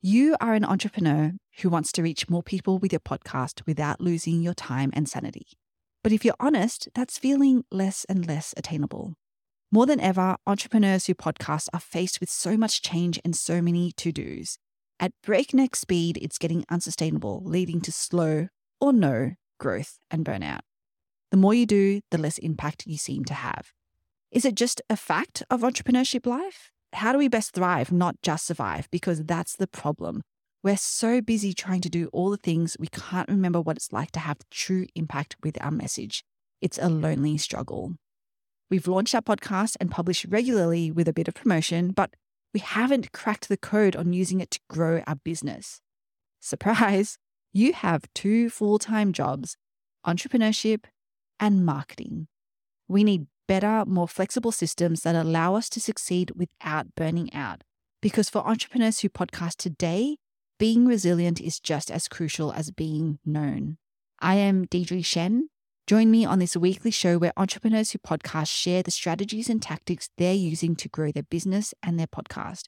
you 0.03 0.37
are 0.41 0.55
an 0.55 0.65
entrepreneur 0.65 1.33
who 1.61 1.69
wants 1.69 1.91
to 1.93 2.03
reach 2.03 2.29
more 2.29 2.43
people 2.43 2.79
with 2.79 2.93
your 2.93 3.01
podcast 3.01 3.65
without 3.67 4.01
losing 4.01 4.43
your 4.43 4.55
time 4.55 4.91
and 4.93 5.09
sanity 5.09 5.47
but 6.03 6.13
if 6.13 6.25
you're 6.25 6.35
honest 6.41 6.89
that's 6.95 7.19
feeling 7.19 7.65
less 7.71 8.05
and 8.09 8.27
less 8.27 8.55
attainable 8.57 9.15
More 9.73 9.85
than 9.87 10.01
ever, 10.01 10.37
entrepreneurs 10.47 11.07
who 11.07 11.15
podcast 11.15 11.69
are 11.75 11.81
faced 11.81 12.21
with 12.21 12.31
so 12.31 12.57
much 12.57 12.83
change 12.83 13.19
and 13.25 13.35
so 13.35 13.61
many 13.61 13.93
to 13.97 14.13
dos. 14.13 14.59
At 15.01 15.13
breakneck 15.23 15.75
speed, 15.75 16.19
it's 16.23 16.39
getting 16.39 16.65
unsustainable, 16.71 17.43
leading 17.45 17.81
to 17.83 17.93
slow 17.93 18.49
or 18.81 18.93
no 18.93 19.33
growth 19.59 19.99
and 20.11 20.25
burnout. 20.25 20.61
The 21.37 21.41
more 21.41 21.53
you 21.53 21.67
do, 21.67 22.01
the 22.11 22.17
less 22.17 22.39
impact 22.39 22.87
you 22.87 22.97
seem 22.97 23.27
to 23.27 23.35
have. 23.35 23.75
Is 24.31 24.47
it 24.47 24.55
just 24.55 24.81
a 24.89 24.97
fact 24.97 25.43
of 25.51 25.61
entrepreneurship 25.61 26.25
life? 26.25 26.71
How 26.95 27.13
do 27.13 27.19
we 27.19 27.29
best 27.29 27.53
thrive, 27.53 27.93
not 27.93 28.23
just 28.23 28.47
survive? 28.47 28.89
Because 28.91 29.23
that's 29.23 29.55
the 29.55 29.67
problem. 29.67 30.23
We're 30.63 30.79
so 30.79 31.21
busy 31.21 31.53
trying 31.53 31.83
to 31.83 31.91
do 31.91 32.09
all 32.11 32.31
the 32.31 32.39
things, 32.39 32.79
we 32.81 32.87
can't 32.87 33.29
remember 33.29 33.61
what 33.61 33.77
it's 33.77 33.93
like 33.93 34.13
to 34.13 34.21
have 34.21 34.39
true 34.51 34.87
impact 34.95 35.37
with 35.43 35.63
our 35.63 35.71
message. 35.71 36.25
It's 36.63 36.79
a 36.79 36.89
lonely 36.89 37.37
struggle. 37.37 37.97
We've 38.71 38.89
launched 38.89 39.15
our 39.15 39.21
podcast 39.21 39.77
and 39.79 39.91
published 39.91 40.25
regularly 40.31 40.91
with 40.91 41.07
a 41.07 41.13
bit 41.13 41.29
of 41.29 41.35
promotion, 41.35 41.91
but 41.91 42.15
we 42.55 42.61
haven't 42.61 43.13
cracked 43.13 43.51
the 43.51 43.59
code 43.59 43.95
on 43.95 44.15
using 44.15 44.41
it 44.41 44.53
to 44.53 44.61
grow 44.71 45.03
our 45.07 45.17
business. 45.17 45.83
Surprise, 46.41 47.19
you 47.53 47.75
have 47.75 48.05
two 48.15 48.49
full 48.49 48.79
time 48.79 49.13
jobs 49.13 49.59
entrepreneurship 50.07 50.85
and 51.41 51.65
marketing. 51.65 52.29
We 52.89 53.05
need 53.05 53.27
better, 53.47 53.85
more 53.87 54.09
flexible 54.09 54.53
systems 54.53 55.03
that 55.03 55.15
allow 55.15 55.55
us 55.55 55.69
to 55.71 55.81
succeed 55.81 56.33
without 56.35 56.95
burning 56.95 57.33
out. 57.33 57.63
Because 58.03 58.29
for 58.29 58.47
entrepreneurs 58.47 59.01
who 59.01 59.09
podcast 59.09 59.57
today, 59.57 60.19
being 60.59 60.87
resilient 60.87 61.41
is 61.41 61.61
just 61.61 61.91
as 61.91 62.09
crucial 62.09 62.53
as 62.53 62.71
being 62.71 63.19
known. 63.25 63.79
I 64.21 64.37
am 64.37 64.67
Deidre 64.67 65.01
Tshien. 65.01 65.43
Join 65.87 66.11
me 66.11 66.25
on 66.25 66.39
this 66.39 66.57
weekly 66.57 66.91
show 66.91 67.19
where 67.19 67.33
entrepreneurs 67.37 67.93
who 67.93 67.99
podcast 67.99 68.49
share 68.49 68.83
the 68.83 68.91
strategies 68.91 69.49
and 69.49 69.63
tactics 69.63 70.11
they're 70.19 70.35
using 70.35 70.75
to 70.77 70.89
grow 70.89 71.13
their 71.13 71.23
business 71.23 71.75
and 71.83 71.99
their 71.99 72.07
podcast. 72.07 72.65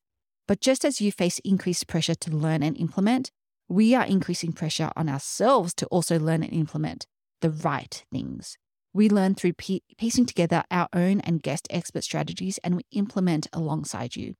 But 0.47 0.61
just 0.61 0.85
as 0.85 1.01
you 1.01 1.11
face 1.11 1.41
increased 1.41 1.89
pressure 1.89 2.15
to 2.15 2.31
learn 2.31 2.63
and 2.63 2.77
implement, 2.77 3.31
we 3.69 3.95
are 3.95 4.07
increasing 4.07 4.53
pressure 4.53 4.91
on 4.97 5.09
ourselves 5.09 5.75
to 5.75 5.87
also 5.87 6.19
learn 6.19 6.43
and 6.43 6.53
implement 6.53 7.07
the 7.41 7.51
right 7.51 8.05
things. 8.13 8.57
We 8.93 9.09
learn 9.09 9.35
through 9.35 9.53
piecing 9.53 10.27
together 10.27 10.65
our 10.71 10.89
own 10.93 11.21
and 11.21 11.43
guest 11.43 11.69
expert 11.71 12.05
strategies 12.05 12.59
and 12.65 12.77
we 12.77 12.83
implement 12.93 13.47
alongside 13.53 14.17
you. 14.17 14.35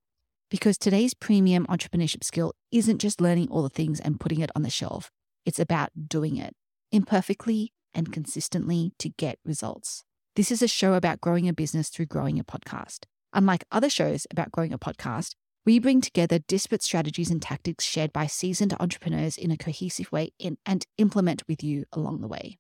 Because 0.51 0.79
today's 0.79 1.15
premium 1.15 1.67
entrepreneurship 1.67 2.25
skill 2.25 2.55
isn't 2.73 2.99
just 2.99 3.21
learning 3.21 3.49
all 3.51 3.63
the 3.63 3.69
things 3.69 4.01
and 4.01 4.19
putting 4.19 4.41
it 4.41 4.51
on 4.57 4.63
the 4.63 4.71
shelf, 4.71 5.11
it's 5.45 5.59
about 5.61 5.91
doing 6.09 6.37
it 6.37 6.55
imperfectly 6.91 7.73
and 7.95 8.13
consistently 8.13 8.93
to 8.99 9.11
get 9.11 9.39
results. 9.45 10.05
This 10.37 10.51
is 10.51 10.63
a 10.63 10.69
show 10.69 10.95
about 10.95 11.21
growing 11.21 11.49
a 11.49 11.53
business 11.53 11.89
through 11.89 12.07
growing 12.07 12.39
a 12.39 12.45
podcast. 12.45 13.05
Unlike 13.33 13.65
other 13.71 13.91
shows 13.91 14.27
about 14.31 14.53
growing 14.53 14.73
a 14.73 14.79
podcast, 14.79 15.35
we 15.67 15.79
bring 15.79 16.01
together 16.01 16.39
disparate 16.39 16.83
strategies 16.83 17.31
and 17.31 17.43
tactics 17.43 17.85
shared 17.85 18.13
by 18.13 18.27
seasoned 18.27 18.75
entrepreneurs 18.81 19.37
in 19.37 19.51
a 19.51 19.57
cohesive 19.57 20.11
way 20.11 20.33
in, 20.39 20.57
and 20.65 20.87
implement 20.97 21.43
with 21.47 21.63
you 21.63 21.85
along 21.93 22.23
the 22.23 22.29
way. 22.29 22.57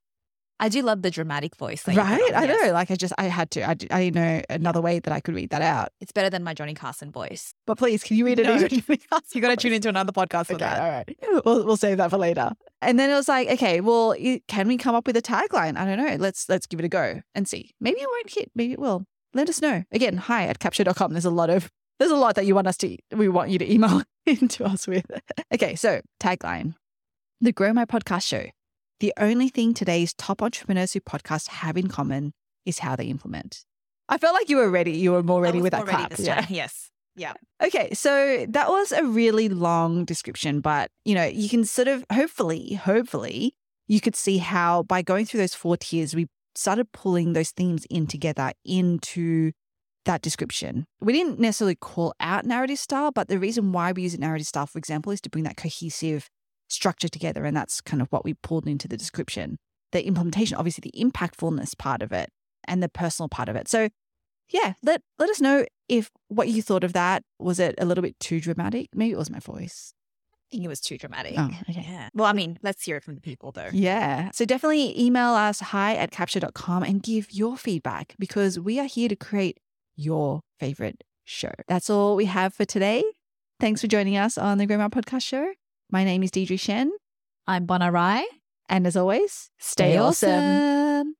I 0.60 0.68
do 0.68 0.82
love 0.82 1.02
the 1.02 1.10
dramatic 1.10 1.54
voice. 1.56 1.86
Right? 1.86 1.98
I 1.98 2.18
yes. 2.44 2.62
know. 2.64 2.72
Like 2.72 2.90
I 2.90 2.96
just, 2.96 3.12
I 3.16 3.24
had 3.24 3.50
to. 3.52 3.68
I, 3.68 3.76
I 3.90 4.10
know 4.10 4.42
another 4.50 4.80
way 4.80 4.98
that 4.98 5.12
I 5.12 5.20
could 5.20 5.34
read 5.34 5.50
that 5.50 5.62
out. 5.62 5.90
It's 6.00 6.12
better 6.12 6.30
than 6.30 6.42
my 6.42 6.54
Johnny 6.54 6.74
Carson 6.74 7.12
voice. 7.12 7.54
But 7.66 7.78
please, 7.78 8.02
can 8.02 8.16
you 8.16 8.24
read 8.24 8.38
it? 8.38 8.44
No. 8.44 8.54
you 9.34 9.40
got 9.40 9.50
to 9.50 9.56
tune 9.56 9.72
into 9.72 9.88
another 9.88 10.12
podcast 10.12 10.46
for 10.46 10.54
okay, 10.54 10.64
that. 10.64 10.80
All 10.80 10.90
right. 10.90 11.44
We'll, 11.44 11.64
we'll 11.64 11.76
save 11.76 11.98
that 11.98 12.10
for 12.10 12.18
later. 12.18 12.52
And 12.82 12.98
then 12.98 13.10
it 13.10 13.14
was 13.14 13.28
like, 13.28 13.48
okay, 13.48 13.80
well, 13.80 14.14
can 14.48 14.68
we 14.68 14.76
come 14.76 14.94
up 14.94 15.06
with 15.06 15.16
a 15.16 15.22
tagline? 15.22 15.76
I 15.76 15.84
don't 15.84 15.98
know. 15.98 16.16
Let's 16.18 16.48
let's 16.48 16.66
give 16.66 16.80
it 16.80 16.84
a 16.84 16.88
go 16.88 17.22
and 17.34 17.48
see. 17.48 17.74
Maybe 17.80 18.00
it 18.00 18.08
won't 18.08 18.32
hit. 18.32 18.50
Maybe 18.54 18.72
it 18.72 18.78
will. 18.78 19.04
Let 19.34 19.48
us 19.48 19.62
know. 19.62 19.84
Again, 19.92 20.16
hi 20.16 20.44
at 20.46 20.58
capsho.com. 20.58 21.12
There's 21.12 21.24
a 21.24 21.30
lot 21.30 21.50
of 21.50 21.70
there's 21.98 22.10
a 22.10 22.16
lot 22.16 22.34
that 22.36 22.46
you 22.46 22.54
want 22.54 22.66
us 22.66 22.76
to 22.78 22.96
we 23.12 23.28
want 23.28 23.50
you 23.50 23.58
to 23.58 23.72
email 23.72 24.02
into 24.26 24.64
us 24.64 24.86
with. 24.86 25.06
okay, 25.54 25.74
so 25.76 26.00
tagline. 26.20 26.74
The 27.40 27.52
Grow 27.52 27.72
My 27.72 27.84
Podcast 27.84 28.26
Show 28.26 28.46
the 29.00 29.12
only 29.18 29.48
thing 29.48 29.74
today's 29.74 30.14
top 30.14 30.42
entrepreneurs 30.42 30.92
who 30.92 31.00
podcast 31.00 31.48
have 31.48 31.76
in 31.76 31.88
common 31.88 32.32
is 32.66 32.80
how 32.80 32.96
they 32.96 33.06
implement. 33.06 33.64
I 34.08 34.18
felt 34.18 34.34
like 34.34 34.48
you 34.48 34.56
were 34.56 34.70
ready. 34.70 34.92
You 34.92 35.12
were 35.12 35.22
more 35.22 35.40
ready 35.40 35.60
with 35.60 35.72
that 35.72 35.86
clap. 35.86 36.18
Yeah. 36.18 36.46
Yes. 36.48 36.90
Yeah. 37.16 37.34
Okay. 37.60 37.92
So 37.92 38.46
that 38.50 38.68
was 38.68 38.92
a 38.92 39.04
really 39.04 39.48
long 39.48 40.04
description, 40.04 40.60
but 40.60 40.92
you 41.04 41.16
know, 41.16 41.24
you 41.24 41.48
can 41.48 41.64
sort 41.64 41.88
of 41.88 42.04
hopefully, 42.12 42.74
hopefully, 42.74 43.54
you 43.88 44.00
could 44.00 44.14
see 44.14 44.38
how 44.38 44.84
by 44.84 45.02
going 45.02 45.26
through 45.26 45.40
those 45.40 45.54
four 45.54 45.76
tiers, 45.76 46.14
we 46.14 46.28
started 46.54 46.92
pulling 46.92 47.32
those 47.32 47.50
themes 47.50 47.84
in 47.90 48.06
together 48.06 48.52
into 48.64 49.50
that 50.04 50.22
description. 50.22 50.86
We 51.00 51.12
didn't 51.12 51.40
necessarily 51.40 51.74
call 51.74 52.14
out 52.20 52.46
narrative 52.46 52.78
style, 52.78 53.10
but 53.10 53.26
the 53.26 53.40
reason 53.40 53.72
why 53.72 53.90
we 53.90 54.02
use 54.02 54.14
a 54.14 54.18
narrative 54.18 54.46
style, 54.46 54.66
for 54.66 54.78
example, 54.78 55.10
is 55.10 55.20
to 55.22 55.30
bring 55.30 55.42
that 55.44 55.56
cohesive 55.56 56.30
structure 56.68 57.08
together. 57.08 57.44
And 57.44 57.56
that's 57.56 57.80
kind 57.80 58.02
of 58.02 58.08
what 58.10 58.24
we 58.24 58.34
pulled 58.34 58.66
into 58.66 58.88
the 58.88 58.96
description. 58.96 59.58
The 59.92 60.06
implementation, 60.06 60.56
obviously, 60.56 60.90
the 60.92 61.02
impactfulness 61.02 61.76
part 61.78 62.02
of 62.02 62.12
it 62.12 62.30
and 62.66 62.82
the 62.82 62.88
personal 62.88 63.28
part 63.28 63.48
of 63.48 63.56
it. 63.56 63.68
So, 63.68 63.88
yeah, 64.50 64.74
let, 64.82 65.02
let 65.18 65.30
us 65.30 65.40
know 65.40 65.64
if 65.88 66.10
what 66.28 66.48
you 66.48 66.62
thought 66.62 66.84
of 66.84 66.92
that. 66.92 67.22
Was 67.38 67.58
it 67.58 67.74
a 67.78 67.86
little 67.86 68.02
bit 68.02 68.18
too 68.20 68.40
dramatic? 68.40 68.88
Maybe 68.94 69.12
it 69.12 69.18
was 69.18 69.30
my 69.30 69.40
voice. 69.40 69.94
I 70.32 70.52
think 70.52 70.64
it 70.64 70.68
was 70.68 70.80
too 70.80 70.96
dramatic. 70.96 71.34
Oh, 71.36 71.50
okay. 71.68 71.84
Yeah. 71.86 72.08
Well, 72.14 72.26
I 72.26 72.32
mean, 72.32 72.58
let's 72.62 72.82
hear 72.82 72.96
it 72.96 73.04
from 73.04 73.14
the 73.14 73.20
people 73.20 73.52
though. 73.52 73.68
Yeah. 73.70 74.30
So 74.32 74.46
definitely 74.46 74.98
email 74.98 75.34
us 75.34 75.60
hi 75.60 75.94
at 75.94 76.10
capsho.com 76.10 76.82
and 76.82 77.02
give 77.02 77.30
your 77.32 77.58
feedback 77.58 78.14
because 78.18 78.58
we 78.58 78.80
are 78.80 78.86
here 78.86 79.10
to 79.10 79.16
create 79.16 79.58
your 79.94 80.40
favorite 80.58 81.04
show. 81.24 81.52
That's 81.66 81.90
all 81.90 82.16
we 82.16 82.24
have 82.24 82.54
for 82.54 82.64
today. 82.64 83.04
Thanks 83.60 83.82
for 83.82 83.88
joining 83.88 84.16
us 84.16 84.38
on 84.38 84.56
the 84.56 84.66
My 84.66 84.88
Podcast 84.88 85.24
Show. 85.24 85.52
My 85.90 86.04
name 86.04 86.22
is 86.22 86.30
Deidre 86.30 86.58
Tshien. 86.58 86.90
I'm 87.46 87.64
Bona 87.64 87.90
Rai. 87.90 88.26
And 88.68 88.86
as 88.86 88.94
always, 88.94 89.48
stay, 89.58 89.92
stay 89.92 89.96
awesome. 89.96 90.28
awesome. 90.30 91.14